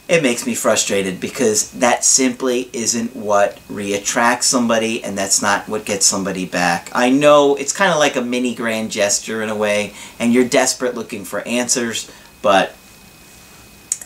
it 0.08 0.24
makes 0.24 0.46
me 0.46 0.56
frustrated 0.56 1.20
because 1.20 1.72
that 1.72 2.06
simply 2.06 2.70
isn't 2.72 3.16
what 3.16 3.60
reattracts 3.68 4.44
somebody 4.44 5.04
and 5.04 5.18
that's 5.18 5.42
not 5.42 5.68
what 5.68 5.86
gets 5.86 6.06
somebody 6.06 6.46
back. 6.46 6.90
I 6.94 7.10
know 7.10 7.56
it's 7.56 7.74
kind 7.76 7.92
of 7.92 8.00
like 8.00 8.16
a 8.16 8.22
mini 8.22 8.56
grand 8.56 8.90
gesture 8.90 9.42
in 9.44 9.50
a 9.50 9.56
way 9.56 9.94
and 10.18 10.34
you're 10.34 10.48
desperate 10.48 10.96
looking 10.96 11.26
for 11.26 11.42
answers, 11.42 12.10
but 12.42 12.74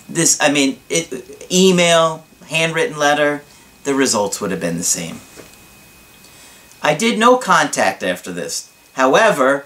this, 0.10 0.40
I 0.42 0.52
mean, 0.52 0.80
it, 0.90 1.48
email, 1.52 2.26
handwritten 2.48 2.98
letter, 2.98 3.44
the 3.84 3.94
results 3.94 4.42
would 4.42 4.52
have 4.52 4.60
been 4.60 4.78
the 4.78 4.84
same. 4.84 5.20
I 6.82 6.96
did 6.96 7.20
no 7.20 7.38
contact 7.38 8.02
after 8.02 8.32
this. 8.32 8.72
However, 8.94 9.66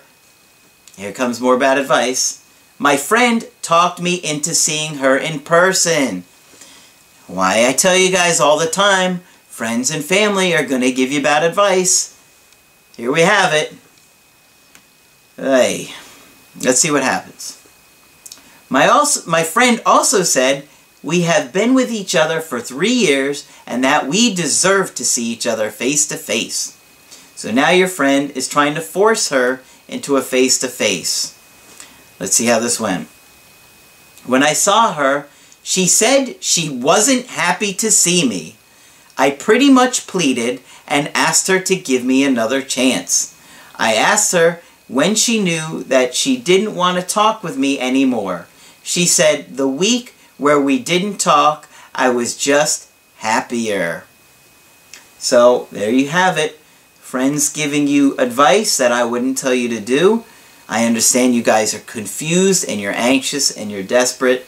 here 0.97 1.11
comes 1.11 1.41
more 1.41 1.57
bad 1.57 1.77
advice. 1.77 2.41
My 2.77 2.97
friend 2.97 3.47
talked 3.61 4.01
me 4.01 4.15
into 4.15 4.53
seeing 4.53 4.95
her 4.95 5.17
in 5.17 5.39
person. 5.39 6.23
Why 7.27 7.67
I 7.67 7.73
tell 7.73 7.97
you 7.97 8.11
guys 8.11 8.39
all 8.39 8.59
the 8.59 8.65
time, 8.65 9.21
friends 9.47 9.89
and 9.89 10.03
family 10.03 10.53
are 10.55 10.65
going 10.65 10.81
to 10.81 10.91
give 10.91 11.11
you 11.11 11.21
bad 11.21 11.43
advice. 11.43 12.17
Here 12.95 13.11
we 13.11 13.21
have 13.21 13.53
it. 13.53 13.73
Hey, 15.35 15.93
let's 16.61 16.79
see 16.79 16.91
what 16.91 17.03
happens. 17.03 17.61
My, 18.69 18.87
also, 18.87 19.29
my 19.29 19.43
friend 19.43 19.81
also 19.85 20.23
said, 20.23 20.67
we 21.03 21.21
have 21.21 21.53
been 21.53 21.73
with 21.73 21.91
each 21.91 22.15
other 22.15 22.41
for 22.41 22.59
three 22.59 22.93
years 22.93 23.49
and 23.67 23.83
that 23.83 24.07
we 24.07 24.33
deserve 24.33 24.95
to 24.95 25.05
see 25.05 25.25
each 25.25 25.45
other 25.45 25.69
face 25.69 26.07
to 26.07 26.17
face. 26.17 26.77
So 27.35 27.51
now 27.51 27.69
your 27.69 27.87
friend 27.87 28.31
is 28.31 28.47
trying 28.47 28.75
to 28.75 28.81
force 28.81 29.29
her 29.29 29.61
into 29.87 30.17
a 30.17 30.21
face 30.21 30.57
to 30.59 30.67
face. 30.67 31.37
Let's 32.19 32.35
see 32.35 32.45
how 32.45 32.59
this 32.59 32.79
went. 32.79 33.07
When 34.25 34.43
I 34.43 34.53
saw 34.53 34.93
her, 34.93 35.27
she 35.61 35.87
said 35.87 36.43
she 36.43 36.69
wasn't 36.69 37.27
happy 37.27 37.73
to 37.73 37.91
see 37.91 38.27
me. 38.27 38.55
I 39.17 39.31
pretty 39.31 39.71
much 39.71 40.07
pleaded 40.07 40.61
and 40.87 41.11
asked 41.15 41.47
her 41.47 41.59
to 41.59 41.75
give 41.75 42.03
me 42.03 42.23
another 42.23 42.61
chance. 42.61 43.35
I 43.75 43.95
asked 43.95 44.31
her 44.33 44.61
when 44.87 45.15
she 45.15 45.41
knew 45.41 45.83
that 45.83 46.13
she 46.13 46.37
didn't 46.37 46.75
want 46.75 46.99
to 46.99 47.05
talk 47.05 47.43
with 47.43 47.57
me 47.57 47.79
anymore. 47.79 48.47
She 48.83 49.05
said 49.05 49.57
the 49.57 49.67
week 49.67 50.13
where 50.37 50.59
we 50.59 50.79
didn't 50.79 51.17
talk, 51.17 51.67
I 51.93 52.09
was 52.09 52.37
just 52.37 52.89
happier. 53.17 54.03
So 55.17 55.67
there 55.71 55.91
you 55.91 56.09
have 56.09 56.37
it. 56.37 56.59
Friends 57.15 57.47
giving 57.47 57.87
you 57.87 58.13
advice 58.17 58.75
that 58.75 58.91
I 58.91 59.05
wouldn't 59.05 59.37
tell 59.37 59.53
you 59.53 59.69
to 59.69 59.79
do. 59.79 60.25
I 60.67 60.83
understand 60.83 61.33
you 61.33 61.43
guys 61.43 61.73
are 61.73 61.79
confused 61.79 62.67
and 62.67 62.81
you're 62.81 62.91
anxious 62.91 63.55
and 63.55 63.71
you're 63.71 63.83
desperate. 63.83 64.45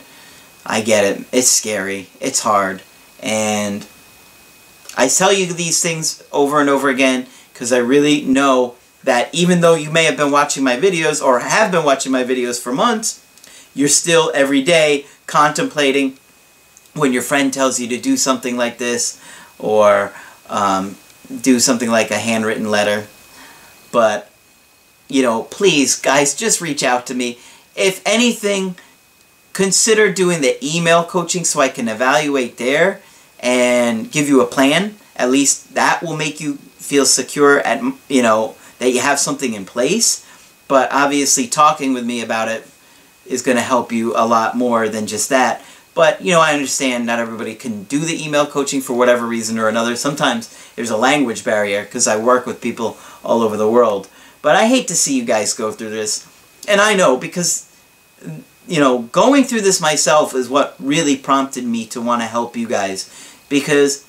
I 0.66 0.82
get 0.82 1.06
it. 1.06 1.24
It's 1.32 1.48
scary. 1.48 2.08
It's 2.20 2.42
hard. 2.42 2.82
And 3.24 3.88
I 4.98 5.08
tell 5.08 5.32
you 5.32 5.46
these 5.46 5.82
things 5.82 6.22
over 6.34 6.60
and 6.60 6.70
over 6.70 6.90
again 6.90 7.28
because 7.54 7.72
I 7.72 7.78
really 7.78 8.24
know 8.24 8.76
that 9.02 9.34
even 9.34 9.62
though 9.62 9.76
you 9.76 9.90
may 9.90 10.04
have 10.04 10.18
been 10.18 10.32
watching 10.32 10.66
my 10.66 10.76
videos 10.76 11.24
or 11.24 11.40
have 11.40 11.72
been 11.72 11.86
watching 11.86 12.12
my 12.12 12.26
videos 12.26 12.62
for 12.62 12.74
months, 12.74 13.26
you're 13.74 13.88
still 13.88 14.30
every 14.36 14.62
day 14.62 15.06
contemplating 15.26 16.18
when 16.94 17.14
your 17.14 17.24
friend 17.24 17.54
tells 17.54 17.80
you 17.80 17.88
to 17.88 17.98
do 17.98 18.18
something 18.18 18.58
like 18.58 18.78
this 18.78 19.22
or 19.58 20.12
um, 20.50 20.98
do 21.42 21.60
something 21.60 21.90
like 21.90 22.12
a 22.12 22.20
handwritten 22.20 22.70
letter. 22.70 23.08
But 23.92 24.32
you 25.08 25.22
know, 25.22 25.44
please, 25.44 26.00
guys, 26.00 26.36
just 26.36 26.62
reach 26.62 26.84
out 26.84 27.08
to 27.08 27.14
me. 27.14 27.40
If 27.76 28.02
anything, 28.06 28.76
consider 29.54 30.12
doing 30.12 30.42
the 30.42 30.58
email 30.64 31.04
coaching 31.04 31.46
so 31.46 31.62
I 31.62 31.70
can 31.70 31.88
evaluate 31.88 32.58
there 32.58 33.02
and 33.40 34.12
give 34.12 34.28
you 34.28 34.42
a 34.42 34.46
plan. 34.46 34.96
At 35.16 35.32
least 35.32 35.74
that 35.76 36.04
will 36.04 36.18
make 36.18 36.40
you 36.40 36.56
feel 36.56 37.06
secure 37.06 37.60
at, 37.60 37.82
you 38.10 38.22
know, 38.22 38.56
that 38.80 38.92
you 38.92 39.02
have 39.02 39.20
something 39.20 39.54
in 39.54 39.66
place. 39.66 40.26
But 40.68 40.92
obviously 40.92 41.48
talking 41.48 41.94
with 41.94 42.06
me 42.06 42.22
about 42.22 42.50
it 42.50 42.68
is 43.26 43.42
going 43.42 43.58
to 43.58 43.64
help 43.64 43.92
you 43.92 44.16
a 44.16 44.26
lot 44.26 44.56
more 44.56 44.90
than 44.90 45.08
just 45.08 45.30
that. 45.30 45.64
But, 45.98 46.22
you 46.22 46.32
know, 46.32 46.42
I 46.42 46.54
understand 46.54 47.08
not 47.08 47.18
everybody 47.18 47.56
can 47.56 47.86
do 47.86 47.98
the 47.98 48.24
email 48.24 48.46
coaching 48.46 48.82
for 48.82 48.94
whatever 48.94 49.26
reason 49.26 49.58
or 49.58 49.68
another. 49.68 49.96
Sometimes 49.96 50.56
there's 50.76 50.92
a 50.92 50.96
language 50.96 51.44
barrier 51.44 51.86
because 51.86 52.08
I 52.08 52.18
work 52.18 52.46
with 52.46 52.62
people 52.62 53.00
all 53.24 53.42
over 53.42 53.58
the 53.58 53.68
world. 53.68 54.08
But 54.44 54.56
I 54.56 54.68
hate 54.68 54.88
to 54.90 54.96
see 54.96 55.18
you 55.18 55.26
guys 55.26 55.56
go 55.56 55.72
through 55.72 55.90
this. 55.90 56.28
And 56.68 56.80
I 56.80 56.94
know 56.94 57.18
because, 57.18 57.68
you 58.68 58.80
know, 58.80 59.00
going 59.12 59.44
through 59.44 59.62
this 59.62 59.82
myself 59.82 60.36
is 60.36 60.48
what 60.48 60.76
really 60.80 61.18
prompted 61.18 61.66
me 61.66 61.88
to 61.88 62.00
want 62.00 62.22
to 62.22 62.28
help 62.28 62.56
you 62.56 62.68
guys. 62.68 63.10
Because 63.50 64.06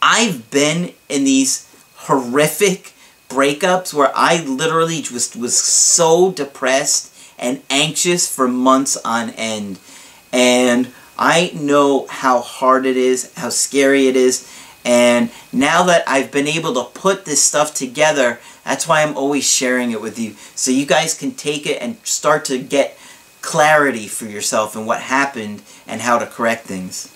I've 0.00 0.50
been 0.50 0.94
in 1.10 1.24
these 1.24 1.68
horrific 1.94 2.94
breakups 3.28 3.92
where 3.92 4.12
I 4.14 4.42
literally 4.44 5.02
just 5.02 5.36
was 5.36 5.58
so 5.58 6.32
depressed 6.32 7.14
and 7.38 7.60
anxious 7.68 8.34
for 8.34 8.48
months 8.48 8.96
on 9.04 9.28
end. 9.30 9.78
And 10.32 10.92
I 11.18 11.52
know 11.54 12.06
how 12.08 12.40
hard 12.40 12.86
it 12.86 12.96
is, 12.96 13.32
how 13.34 13.50
scary 13.50 14.06
it 14.08 14.16
is. 14.16 14.50
And 14.84 15.30
now 15.52 15.84
that 15.84 16.04
I've 16.08 16.30
been 16.30 16.48
able 16.48 16.74
to 16.74 16.84
put 16.98 17.24
this 17.24 17.42
stuff 17.42 17.74
together, 17.74 18.40
that's 18.64 18.88
why 18.88 19.02
I'm 19.02 19.16
always 19.16 19.44
sharing 19.44 19.90
it 19.90 20.00
with 20.00 20.18
you. 20.18 20.34
So 20.54 20.70
you 20.70 20.86
guys 20.86 21.18
can 21.18 21.32
take 21.32 21.66
it 21.66 21.82
and 21.82 21.98
start 22.04 22.44
to 22.46 22.58
get 22.58 22.96
clarity 23.40 24.06
for 24.06 24.26
yourself 24.26 24.76
and 24.76 24.86
what 24.86 25.00
happened 25.00 25.62
and 25.86 26.00
how 26.00 26.18
to 26.18 26.26
correct 26.26 26.66
things. 26.66 27.14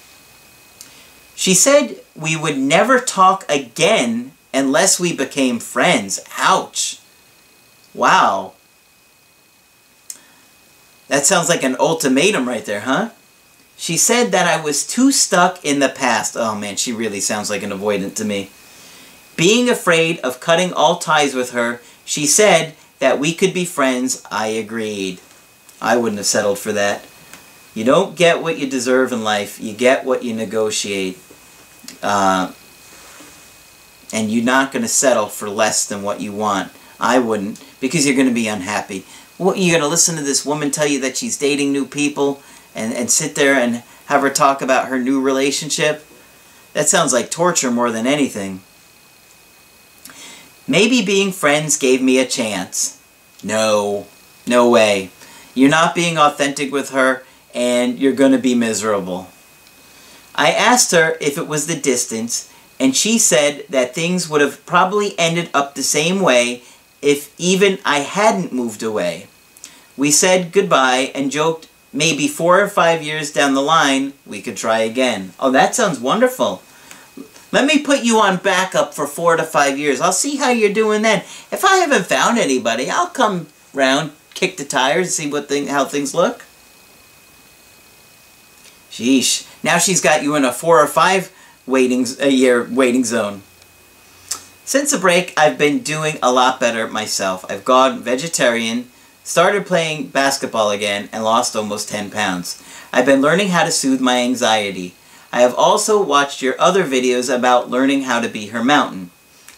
She 1.34 1.54
said 1.54 2.00
we 2.14 2.36
would 2.36 2.58
never 2.58 2.98
talk 2.98 3.44
again 3.48 4.32
unless 4.52 5.00
we 5.00 5.14
became 5.14 5.58
friends. 5.58 6.20
Ouch. 6.38 7.00
Wow. 7.92 8.53
That 11.08 11.26
sounds 11.26 11.48
like 11.48 11.62
an 11.62 11.76
ultimatum 11.78 12.48
right 12.48 12.64
there, 12.64 12.80
huh? 12.80 13.10
She 13.76 13.96
said 13.96 14.30
that 14.30 14.46
I 14.46 14.62
was 14.62 14.86
too 14.86 15.12
stuck 15.12 15.64
in 15.64 15.80
the 15.80 15.88
past. 15.88 16.36
Oh 16.36 16.54
man, 16.54 16.76
she 16.76 16.92
really 16.92 17.20
sounds 17.20 17.50
like 17.50 17.62
an 17.62 17.70
avoidant 17.70 18.14
to 18.16 18.24
me. 18.24 18.50
Being 19.36 19.68
afraid 19.68 20.18
of 20.20 20.40
cutting 20.40 20.72
all 20.72 20.98
ties 20.98 21.34
with 21.34 21.50
her, 21.50 21.80
she 22.04 22.26
said 22.26 22.74
that 23.00 23.18
we 23.18 23.34
could 23.34 23.52
be 23.52 23.64
friends. 23.64 24.22
I 24.30 24.46
agreed. 24.46 25.20
I 25.80 25.96
wouldn't 25.96 26.18
have 26.18 26.26
settled 26.26 26.58
for 26.58 26.72
that. 26.72 27.04
You 27.74 27.84
don't 27.84 28.16
get 28.16 28.40
what 28.40 28.58
you 28.58 28.68
deserve 28.70 29.12
in 29.12 29.24
life. 29.24 29.60
You 29.60 29.74
get 29.74 30.04
what 30.04 30.22
you 30.22 30.32
negotiate. 30.32 31.18
Uh, 32.02 32.52
and 34.12 34.30
you're 34.30 34.44
not 34.44 34.70
going 34.70 34.82
to 34.82 34.88
settle 34.88 35.26
for 35.26 35.50
less 35.50 35.86
than 35.86 36.02
what 36.02 36.20
you 36.20 36.32
want. 36.32 36.70
I 37.00 37.18
wouldn't, 37.18 37.62
because 37.80 38.06
you're 38.06 38.14
going 38.14 38.28
to 38.28 38.34
be 38.34 38.48
unhappy. 38.48 39.04
What, 39.36 39.58
you're 39.58 39.72
going 39.72 39.82
to 39.82 39.88
listen 39.88 40.16
to 40.16 40.22
this 40.22 40.46
woman 40.46 40.70
tell 40.70 40.86
you 40.86 41.00
that 41.00 41.16
she's 41.16 41.36
dating 41.36 41.72
new 41.72 41.86
people 41.86 42.42
and, 42.74 42.92
and 42.92 43.10
sit 43.10 43.34
there 43.34 43.54
and 43.54 43.82
have 44.06 44.22
her 44.22 44.30
talk 44.30 44.62
about 44.62 44.88
her 44.88 44.98
new 44.98 45.20
relationship? 45.20 46.04
That 46.72 46.88
sounds 46.88 47.12
like 47.12 47.30
torture 47.30 47.70
more 47.70 47.90
than 47.90 48.06
anything. 48.06 48.62
Maybe 50.66 51.04
being 51.04 51.30
friends 51.30 51.76
gave 51.76 52.00
me 52.00 52.18
a 52.18 52.26
chance. 52.26 53.00
No, 53.42 54.06
no 54.46 54.70
way. 54.70 55.10
You're 55.54 55.70
not 55.70 55.94
being 55.94 56.16
authentic 56.16 56.72
with 56.72 56.90
her, 56.90 57.24
and 57.54 57.98
you're 57.98 58.12
going 58.12 58.32
to 58.32 58.38
be 58.38 58.54
miserable. 58.54 59.28
I 60.34 60.50
asked 60.50 60.90
her 60.92 61.16
if 61.20 61.38
it 61.38 61.46
was 61.46 61.66
the 61.66 61.76
distance, 61.76 62.52
and 62.80 62.96
she 62.96 63.18
said 63.18 63.66
that 63.68 63.94
things 63.94 64.28
would 64.28 64.40
have 64.40 64.64
probably 64.66 65.16
ended 65.18 65.50
up 65.54 65.74
the 65.74 65.82
same 65.82 66.20
way 66.20 66.62
if 67.04 67.34
even 67.38 67.78
I 67.84 67.98
hadn't 68.00 68.52
moved 68.52 68.82
away. 68.82 69.26
We 69.96 70.10
said 70.10 70.52
goodbye 70.52 71.12
and 71.14 71.30
joked 71.30 71.68
maybe 71.92 72.26
four 72.26 72.60
or 72.60 72.68
five 72.68 73.02
years 73.02 73.30
down 73.30 73.54
the 73.54 73.62
line, 73.62 74.14
we 74.26 74.42
could 74.42 74.56
try 74.56 74.80
again. 74.80 75.32
Oh, 75.38 75.50
that 75.52 75.74
sounds 75.74 76.00
wonderful. 76.00 76.62
Let 77.52 77.66
me 77.66 77.78
put 77.78 78.02
you 78.02 78.18
on 78.18 78.38
backup 78.38 78.94
for 78.94 79.06
four 79.06 79.36
to 79.36 79.44
five 79.44 79.78
years. 79.78 80.00
I'll 80.00 80.12
see 80.12 80.36
how 80.36 80.50
you're 80.50 80.72
doing 80.72 81.02
then. 81.02 81.20
If 81.52 81.64
I 81.64 81.76
haven't 81.76 82.06
found 82.06 82.38
anybody, 82.38 82.90
I'll 82.90 83.06
come 83.06 83.46
round, 83.72 84.10
kick 84.32 84.56
the 84.56 84.64
tires, 84.64 85.14
see 85.14 85.30
what 85.30 85.48
thing, 85.48 85.68
how 85.68 85.84
things 85.84 86.14
look. 86.14 86.44
Sheesh. 88.90 89.46
Now 89.62 89.78
she's 89.78 90.00
got 90.00 90.22
you 90.22 90.34
in 90.34 90.44
a 90.44 90.52
four 90.52 90.80
or 90.80 90.86
five 90.86 91.32
waiting 91.66 92.06
a 92.18 92.30
year 92.30 92.66
waiting 92.70 93.04
zone. 93.04 93.42
Since 94.66 94.92
the 94.92 94.98
break, 94.98 95.34
I've 95.36 95.58
been 95.58 95.80
doing 95.80 96.18
a 96.22 96.32
lot 96.32 96.58
better 96.58 96.88
myself. 96.88 97.44
I've 97.50 97.66
gone 97.66 98.02
vegetarian, 98.02 98.90
started 99.22 99.66
playing 99.66 100.06
basketball 100.06 100.70
again, 100.70 101.10
and 101.12 101.22
lost 101.22 101.54
almost 101.54 101.90
10 101.90 102.10
pounds. 102.10 102.62
I've 102.90 103.04
been 103.04 103.20
learning 103.20 103.48
how 103.48 103.64
to 103.64 103.70
soothe 103.70 104.00
my 104.00 104.20
anxiety. 104.20 104.94
I 105.30 105.42
have 105.42 105.54
also 105.54 106.02
watched 106.02 106.40
your 106.40 106.58
other 106.58 106.82
videos 106.84 107.34
about 107.34 107.68
learning 107.68 108.04
how 108.04 108.20
to 108.20 108.28
be 108.28 108.46
her 108.48 108.64
mountain. 108.64 109.10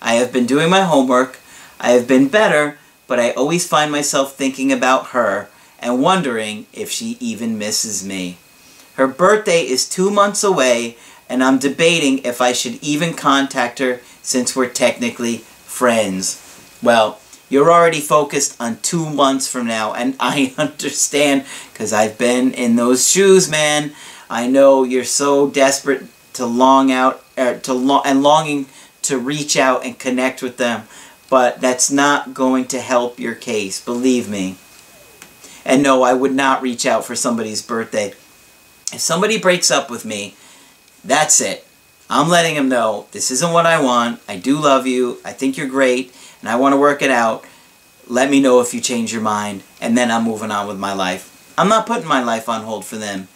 I 0.03 0.15
have 0.15 0.33
been 0.33 0.45
doing 0.45 0.69
my 0.71 0.81
homework. 0.81 1.39
I 1.79 1.91
have 1.91 2.09
been 2.09 2.27
better, 2.27 2.77
but 3.07 3.21
I 3.21 3.31
always 3.31 3.67
find 3.67 3.93
myself 3.93 4.35
thinking 4.35 4.73
about 4.73 5.09
her 5.09 5.49
and 5.79 6.03
wondering 6.03 6.67
if 6.73 6.91
she 6.91 7.17
even 7.21 7.59
misses 7.59 8.05
me. 8.05 8.39
Her 8.95 9.07
birthday 9.07 9.61
is 9.61 9.89
two 9.89 10.11
months 10.11 10.43
away, 10.43 10.97
and 11.29 11.45
I'm 11.45 11.59
debating 11.59 12.25
if 12.25 12.41
I 12.41 12.53
should 12.53 12.83
even 12.83 13.15
contact 13.15 13.79
her 13.79 14.01
since 14.27 14.57
we're 14.57 14.69
technically 14.69 15.39
friends. 15.39 16.43
Well, 16.83 17.21
you're 17.49 17.71
already 17.71 18.01
focused 18.01 18.61
on 18.61 18.79
two 18.79 19.09
months 19.09 19.47
from 19.49 19.69
now, 19.69 19.95
and 19.95 20.17
I 20.21 20.53
understand 20.59 21.47
because 21.73 21.93
I've 21.93 22.19
been 22.19 22.53
in 22.53 22.75
those 22.75 23.09
shoes, 23.09 23.49
man. 23.49 23.93
I 24.29 24.49
know 24.49 24.83
you're 24.83 25.05
so 25.05 25.49
desperate 25.49 26.07
to 26.33 26.45
long 26.45 26.91
out, 26.91 27.23
er, 27.39 27.59
to 27.61 27.73
lo 27.73 28.03
and 28.05 28.23
longing 28.23 28.67
to 29.03 29.17
reach 29.17 29.57
out 29.57 29.85
and 29.85 29.97
connect 29.97 30.43
with 30.43 30.57
them, 30.57 30.89
but 31.31 31.61
that's 31.61 31.93
not 31.93 32.35
going 32.35 32.67
to 32.67 32.81
help 32.81 33.21
your 33.21 33.37
case, 33.37 33.83
believe 33.83 34.29
me. 34.29 34.57
And 35.65 35.85
no, 35.85 36.03
I 36.03 36.15
would 36.15 36.35
not 36.35 36.63
reach 36.63 36.85
out 36.85 37.05
for 37.05 37.15
somebody's 37.15 37.63
birthday. 37.63 38.09
If 38.93 39.01
somebody 39.01 39.39
breaks 39.39 39.71
up 39.71 39.89
with 39.89 40.05
me, 40.05 40.35
that's 41.05 41.41
it. 41.41 41.66
I'm 42.09 42.29
letting 42.29 42.55
him 42.55 42.69
know 42.69 43.07
this 43.13 43.31
isn't 43.31 43.53
what 43.53 43.67
I 43.67 43.81
want. 43.81 44.21
I 44.29 44.37
do 44.37 44.59
love 44.59 44.87
you. 44.87 45.19
I 45.25 45.33
think 45.33 45.57
you're 45.57 45.67
great, 45.67 46.15
and 46.41 46.49
I 46.49 46.57
want 46.57 46.73
to 46.73 46.79
work 46.79 47.03
it 47.03 47.11
out. 47.11 47.45
Let 48.07 48.31
me 48.31 48.41
know 48.41 48.61
if 48.61 48.73
you 48.73 48.81
change 48.81 49.13
your 49.13 49.23
mind, 49.23 49.65
and 49.81 49.99
then 49.99 50.11
I'm 50.11 50.25
moving 50.25 50.53
on 50.53 50.69
with 50.69 50.79
my 50.79 50.93
life. 50.93 51.55
I'm 51.59 51.69
not 51.69 51.87
putting 51.87 52.07
my 52.07 52.23
life 52.23 52.49
on 52.49 52.63
hold 52.63 52.85
for 52.85 52.97
them. 52.97 53.29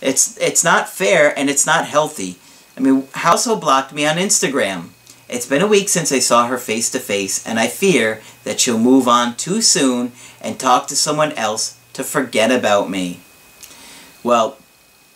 It's 0.00 0.38
it's 0.38 0.64
not 0.64 0.88
fair 0.88 1.38
and 1.38 1.50
it's 1.50 1.66
not 1.66 1.86
healthy. 1.86 2.38
I 2.76 2.80
mean, 2.80 3.06
also 3.24 3.56
blocked 3.56 3.92
me 3.92 4.06
on 4.06 4.16
Instagram. 4.16 4.88
It's 5.28 5.46
been 5.46 5.62
a 5.62 5.68
week 5.68 5.88
since 5.88 6.10
I 6.10 6.18
saw 6.18 6.48
her 6.48 6.58
face 6.58 6.90
to 6.90 6.98
face, 6.98 7.46
and 7.46 7.60
I 7.60 7.68
fear 7.68 8.20
that 8.42 8.58
she'll 8.58 8.78
move 8.78 9.06
on 9.06 9.36
too 9.36 9.62
soon 9.62 10.12
and 10.40 10.58
talk 10.58 10.88
to 10.88 10.96
someone 10.96 11.32
else 11.32 11.78
to 11.92 12.02
forget 12.02 12.50
about 12.50 12.90
me. 12.90 13.20
Well, 14.24 14.58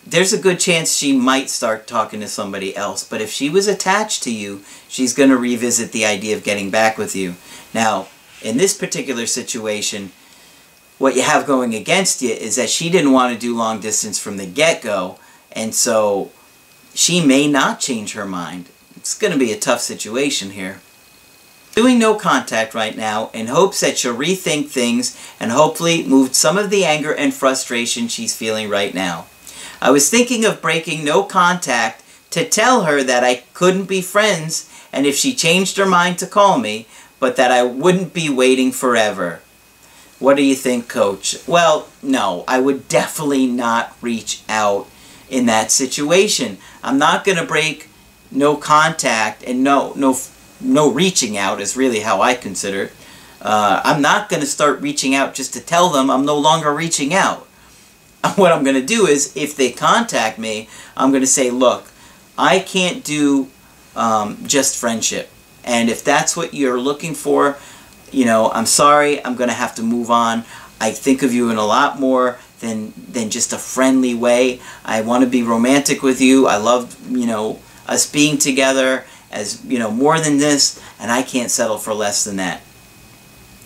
there's 0.07 0.33
a 0.33 0.41
good 0.41 0.61
chance 0.61 0.95
she 0.95 1.17
might 1.17 1.49
start 1.49 1.87
talking 1.87 2.21
to 2.21 2.29
somebody 2.29 2.77
else. 2.77 3.05
But 3.05 3.21
if 3.21 3.31
she 3.31 3.49
was 3.49 3.67
attached 3.67 4.23
to 4.25 4.33
you, 4.33 4.63
she's 4.89 5.15
going 5.15 5.31
to 5.31 5.37
revisit 5.37 5.93
the 5.93 6.05
idea 6.05 6.37
of 6.37 6.45
getting 6.45 6.71
back 6.71 6.99
with 6.99 7.17
you. 7.17 7.37
Now, 7.73 8.09
in 8.43 8.59
this 8.59 8.77
particular 8.77 9.27
situation, 9.27 10.13
what 10.99 11.17
you 11.17 11.23
have 11.23 11.47
going 11.47 11.75
against 11.75 12.23
you 12.23 12.31
is 12.31 12.57
that 12.57 12.71
she 12.71 12.91
didn't 12.91 13.13
want 13.13 13.33
to 13.33 13.39
do 13.39 13.57
long 13.57 13.81
distance 13.81 14.19
from 14.19 14.37
the 14.37 14.47
get-go. 14.47 15.19
And 15.53 15.75
so 15.75 16.31
she 16.95 17.25
may 17.25 17.49
not 17.49 17.81
change 17.81 18.13
her 18.13 18.27
mind. 18.27 18.69
It's 18.97 19.17
going 19.17 19.33
to 19.33 19.39
be 19.39 19.53
a 19.53 19.59
tough 19.59 19.81
situation 19.81 20.51
here. 20.51 20.81
Doing 21.75 21.99
no 21.99 22.15
contact 22.15 22.75
right 22.75 22.97
now 22.97 23.31
in 23.35 23.49
hopes 23.49 23.81
that 23.81 23.99
she'll 23.99 24.17
rethink 24.17 24.69
things 24.69 25.19
and 25.41 25.51
hopefully 25.51 26.05
move 26.05 26.35
some 26.35 26.57
of 26.57 26.71
the 26.71 26.85
anger 26.85 27.13
and 27.13 27.35
frustration 27.35 28.07
she's 28.07 28.37
feeling 28.37 28.69
right 28.69 28.95
now. 28.95 29.27
I 29.81 29.91
was 29.91 30.11
thinking 30.11 30.45
of 30.45 30.63
breaking 30.63 31.05
no 31.05 31.23
contact 31.25 32.03
to 32.31 32.49
tell 32.49 32.85
her 32.85 33.03
that 33.03 33.25
I 33.25 33.45
couldn't 33.55 33.87
be 33.87 34.01
friends 34.01 34.71
and 34.93 35.07
if 35.07 35.17
she 35.17 35.35
changed 35.35 35.77
her 35.77 35.87
mind 35.87 36.19
to 36.19 36.27
call 36.27 36.59
me, 36.59 36.87
but 37.19 37.37
that 37.37 37.51
I 37.51 37.63
wouldn't 37.63 38.15
be 38.15 38.29
waiting 38.29 38.71
forever. 38.71 39.41
What 40.19 40.37
do 40.37 40.43
you 40.43 40.55
think, 40.55 40.89
Coach? 40.89 41.37
Well, 41.47 41.89
no, 42.03 42.45
I 42.47 42.61
would 42.61 42.89
definitely 42.89 43.47
not 43.47 43.97
reach 44.01 44.43
out 44.49 44.89
in 45.29 45.47
that 45.47 45.71
situation. 45.71 46.59
I'm 46.83 46.99
not 46.99 47.25
going 47.25 47.39
to 47.39 47.45
break 47.45 47.89
no 48.31 48.57
contact 48.57 49.45
and 49.45 49.63
no 49.63 49.93
no 49.95 50.17
no 50.61 50.91
reaching 50.91 51.37
out 51.37 51.61
is 51.61 51.77
really 51.77 52.01
how 52.01 52.21
I 52.21 52.35
consider 52.35 52.85
it. 52.85 52.93
Uh, 53.41 53.81
I'm 53.85 54.01
not 54.01 54.29
going 54.29 54.41
to 54.41 54.47
start 54.47 54.81
reaching 54.81 55.15
out 55.15 55.35
just 55.35 55.53
to 55.55 55.61
tell 55.61 55.91
them 55.91 56.11
I'm 56.11 56.25
no 56.25 56.39
longer 56.39 56.73
reaching 56.73 57.13
out. 57.13 57.47
what 58.37 58.53
I'm 58.53 58.65
going 58.65 58.77
to 58.77 58.87
do 58.87 59.07
is, 59.07 59.37
if 59.37 59.57
they 59.57 59.71
contact 59.71 60.39
me, 60.39 60.69
I'm 60.97 61.11
going 61.11 61.23
to 61.23 61.27
say, 61.27 61.51
look, 61.51 61.87
I 62.39 62.59
can't 62.59 63.05
do 63.05 63.49
um, 63.95 64.39
just 64.47 64.77
friendship. 64.77 65.31
And 65.65 65.89
if 65.89 66.05
that's 66.05 66.37
what 66.37 66.55
you're 66.55 66.81
looking 66.81 67.15
for, 67.15 67.57
you 68.11 68.25
know, 68.25 68.51
I'm 68.51 68.67
sorry, 68.67 69.25
I'm 69.25 69.35
going 69.35 69.49
to 69.49 69.55
have 69.55 69.75
to 69.77 69.83
move 69.83 70.11
on. 70.11 70.45
I 70.81 70.91
think 70.91 71.23
of 71.23 71.33
you 71.33 71.51
in 71.51 71.57
a 71.57 71.65
lot 71.65 72.01
more 72.01 72.39
than, 72.61 72.93
than 72.97 73.31
just 73.31 73.53
a 73.53 73.59
friendly 73.59 74.15
way. 74.15 74.61
I 74.85 75.01
want 75.03 75.25
to 75.25 75.31
be 75.31 75.43
romantic 75.43 76.03
with 76.03 76.21
you. 76.21 76.47
I 76.47 76.57
love, 76.57 76.97
you 77.11 77.27
know, 77.27 77.61
us 77.87 78.11
being 78.11 78.39
together 78.39 79.05
as, 79.31 79.65
you 79.65 79.79
know, 79.79 79.91
more 79.91 80.19
than 80.21 80.39
this, 80.39 80.81
and 80.99 81.11
I 81.11 81.23
can't 81.23 81.51
settle 81.51 81.79
for 81.79 81.93
less 81.93 82.25
than 82.25 82.37
that. 82.37 82.63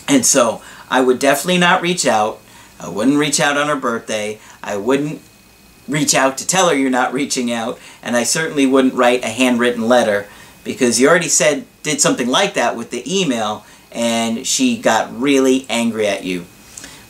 And 0.08 0.24
so 0.24 0.62
I 0.90 1.00
would 1.00 1.18
definitely 1.18 1.58
not 1.58 1.82
reach 1.82 2.06
out. 2.06 2.40
I 2.80 2.88
wouldn't 2.88 3.18
reach 3.18 3.40
out 3.40 3.56
on 3.56 3.68
her 3.68 3.76
birthday. 3.76 4.38
I 4.62 4.76
wouldn't 4.76 5.20
reach 5.88 6.14
out 6.14 6.38
to 6.38 6.46
tell 6.46 6.68
her 6.68 6.74
you're 6.74 6.90
not 6.90 7.12
reaching 7.12 7.52
out. 7.52 7.78
And 8.02 8.16
I 8.16 8.22
certainly 8.22 8.66
wouldn't 8.66 8.94
write 8.94 9.24
a 9.24 9.28
handwritten 9.28 9.88
letter 9.88 10.26
because 10.64 11.00
you 11.00 11.08
already 11.08 11.28
said 11.28 11.64
did 11.82 12.00
something 12.00 12.28
like 12.28 12.54
that 12.54 12.76
with 12.76 12.90
the 12.90 13.20
email 13.20 13.64
and 13.90 14.46
she 14.46 14.76
got 14.78 15.18
really 15.18 15.66
angry 15.68 16.06
at 16.06 16.24
you. 16.24 16.44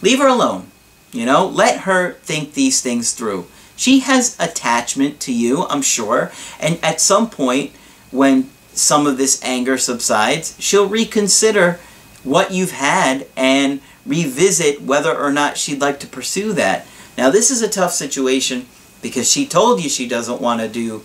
Leave 0.01 0.21
her 0.21 0.29
alone. 0.29 0.69
You 1.13 1.27
know, 1.27 1.47
let 1.47 1.81
her 1.81 2.13
think 2.23 2.53
these 2.53 2.81
things 2.81 3.13
through. 3.13 3.47
She 3.77 4.01
has 4.01 4.37
attachment 4.39 5.21
to 5.21 5.33
you, 5.33 5.65
I'm 5.65 5.83
sure, 5.83 6.33
and 6.61 6.79
at 6.83 7.01
some 7.01 7.31
point 7.31 7.73
when 8.11 8.51
some 8.73 9.07
of 9.07 9.17
this 9.17 9.43
anger 9.43 9.79
subsides, 9.79 10.57
she'll 10.59 10.89
reconsider 10.89 11.81
what 12.25 12.53
you've 12.53 12.73
had 12.73 13.27
and 13.37 13.81
revisit 14.05 14.83
whether 14.83 15.17
or 15.17 15.33
not 15.33 15.57
she'd 15.57 15.81
like 15.81 16.01
to 16.01 16.07
pursue 16.07 16.53
that. 16.55 16.87
Now, 17.19 17.31
this 17.31 17.51
is 17.51 17.63
a 17.63 17.69
tough 17.69 17.93
situation 17.93 18.67
because 19.03 19.29
she 19.29 19.45
told 19.45 19.83
you 19.83 19.91
she 19.91 20.07
doesn't 20.07 20.41
want 20.41 20.61
to 20.61 20.69
do 20.69 21.03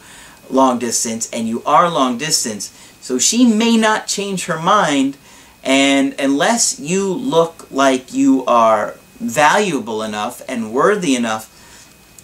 long 0.48 0.78
distance 0.78 1.28
and 1.34 1.48
you 1.48 1.64
are 1.66 1.90
long 1.90 2.20
distance. 2.20 2.72
So 3.02 3.18
she 3.18 3.52
may 3.52 3.78
not 3.78 4.06
change 4.06 4.46
her 4.46 4.62
mind 4.62 5.18
and 5.64 6.14
unless 6.20 6.80
you 6.80 7.12
look 7.12 7.66
like 7.72 8.14
you 8.14 8.46
are 8.46 8.94
valuable 9.20 10.04
enough 10.04 10.44
and 10.48 10.72
worthy 10.72 11.16
enough, 11.16 11.50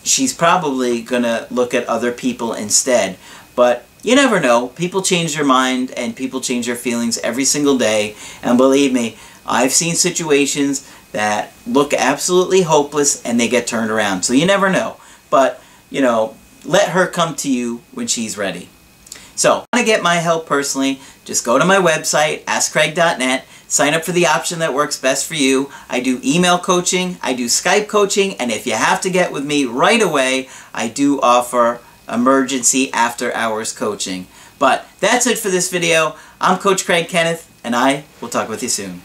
she's 0.03 0.35
probably 0.35 1.01
going 1.01 1.23
to 1.23 1.47
look 1.49 1.73
at 1.73 1.87
other 1.87 2.11
people 2.11 2.53
instead. 2.53 3.17
But 3.55 3.85
you 4.01 4.15
never 4.15 4.39
know. 4.39 4.67
People 4.67 5.01
change 5.01 5.35
their 5.35 5.45
mind 5.45 5.91
and 5.91 6.15
people 6.15 6.41
change 6.41 6.65
their 6.65 6.75
feelings 6.75 7.17
every 7.19 7.45
single 7.45 7.77
day. 7.77 8.15
And 8.41 8.57
believe 8.57 8.93
me, 8.93 9.17
I've 9.45 9.73
seen 9.73 9.95
situations 9.95 10.89
that 11.11 11.51
look 11.65 11.93
absolutely 11.93 12.61
hopeless 12.61 13.23
and 13.23 13.39
they 13.39 13.47
get 13.47 13.67
turned 13.67 13.91
around. 13.91 14.23
So 14.23 14.33
you 14.33 14.45
never 14.45 14.69
know. 14.69 14.97
But, 15.29 15.61
you 15.89 16.01
know, 16.01 16.35
let 16.65 16.89
her 16.89 17.07
come 17.07 17.35
to 17.37 17.51
you 17.51 17.81
when 17.91 18.07
she's 18.07 18.37
ready. 18.37 18.69
So, 19.35 19.63
want 19.71 19.77
to 19.77 19.85
get 19.85 20.03
my 20.03 20.15
help 20.15 20.45
personally, 20.47 20.99
just 21.23 21.45
go 21.45 21.57
to 21.57 21.63
my 21.63 21.77
website, 21.77 22.43
askcraig.net, 22.43 23.45
sign 23.69 23.93
up 23.93 24.03
for 24.03 24.11
the 24.11 24.27
option 24.27 24.59
that 24.59 24.73
works 24.73 24.99
best 24.99 25.25
for 25.25 25.35
you. 25.35 25.71
I 25.89 26.01
do 26.01 26.19
email 26.25 26.59
coaching, 26.59 27.17
I 27.21 27.33
do 27.33 27.45
Skype 27.45 27.87
coaching, 27.87 28.35
and 28.35 28.51
if 28.51 28.67
you 28.67 28.73
have 28.73 28.99
to 28.99 29.09
get 29.09 29.31
with 29.31 29.45
me 29.45 29.63
right 29.63 30.01
away, 30.01 30.49
I 30.73 30.89
do 30.89 31.21
offer 31.21 31.79
emergency 32.11 32.91
after 32.93 33.33
hours 33.33 33.71
coaching. 33.71 34.27
But 34.57 34.85
that's 34.99 35.27
it 35.27 35.37
for 35.37 35.49
this 35.49 35.71
video. 35.71 36.15
I'm 36.41 36.59
Coach 36.59 36.85
Craig 36.85 37.07
Kenneth, 37.07 37.49
and 37.63 37.75
I 37.75 38.03
will 38.21 38.29
talk 38.29 38.49
with 38.49 38.61
you 38.63 38.69
soon. 38.69 39.01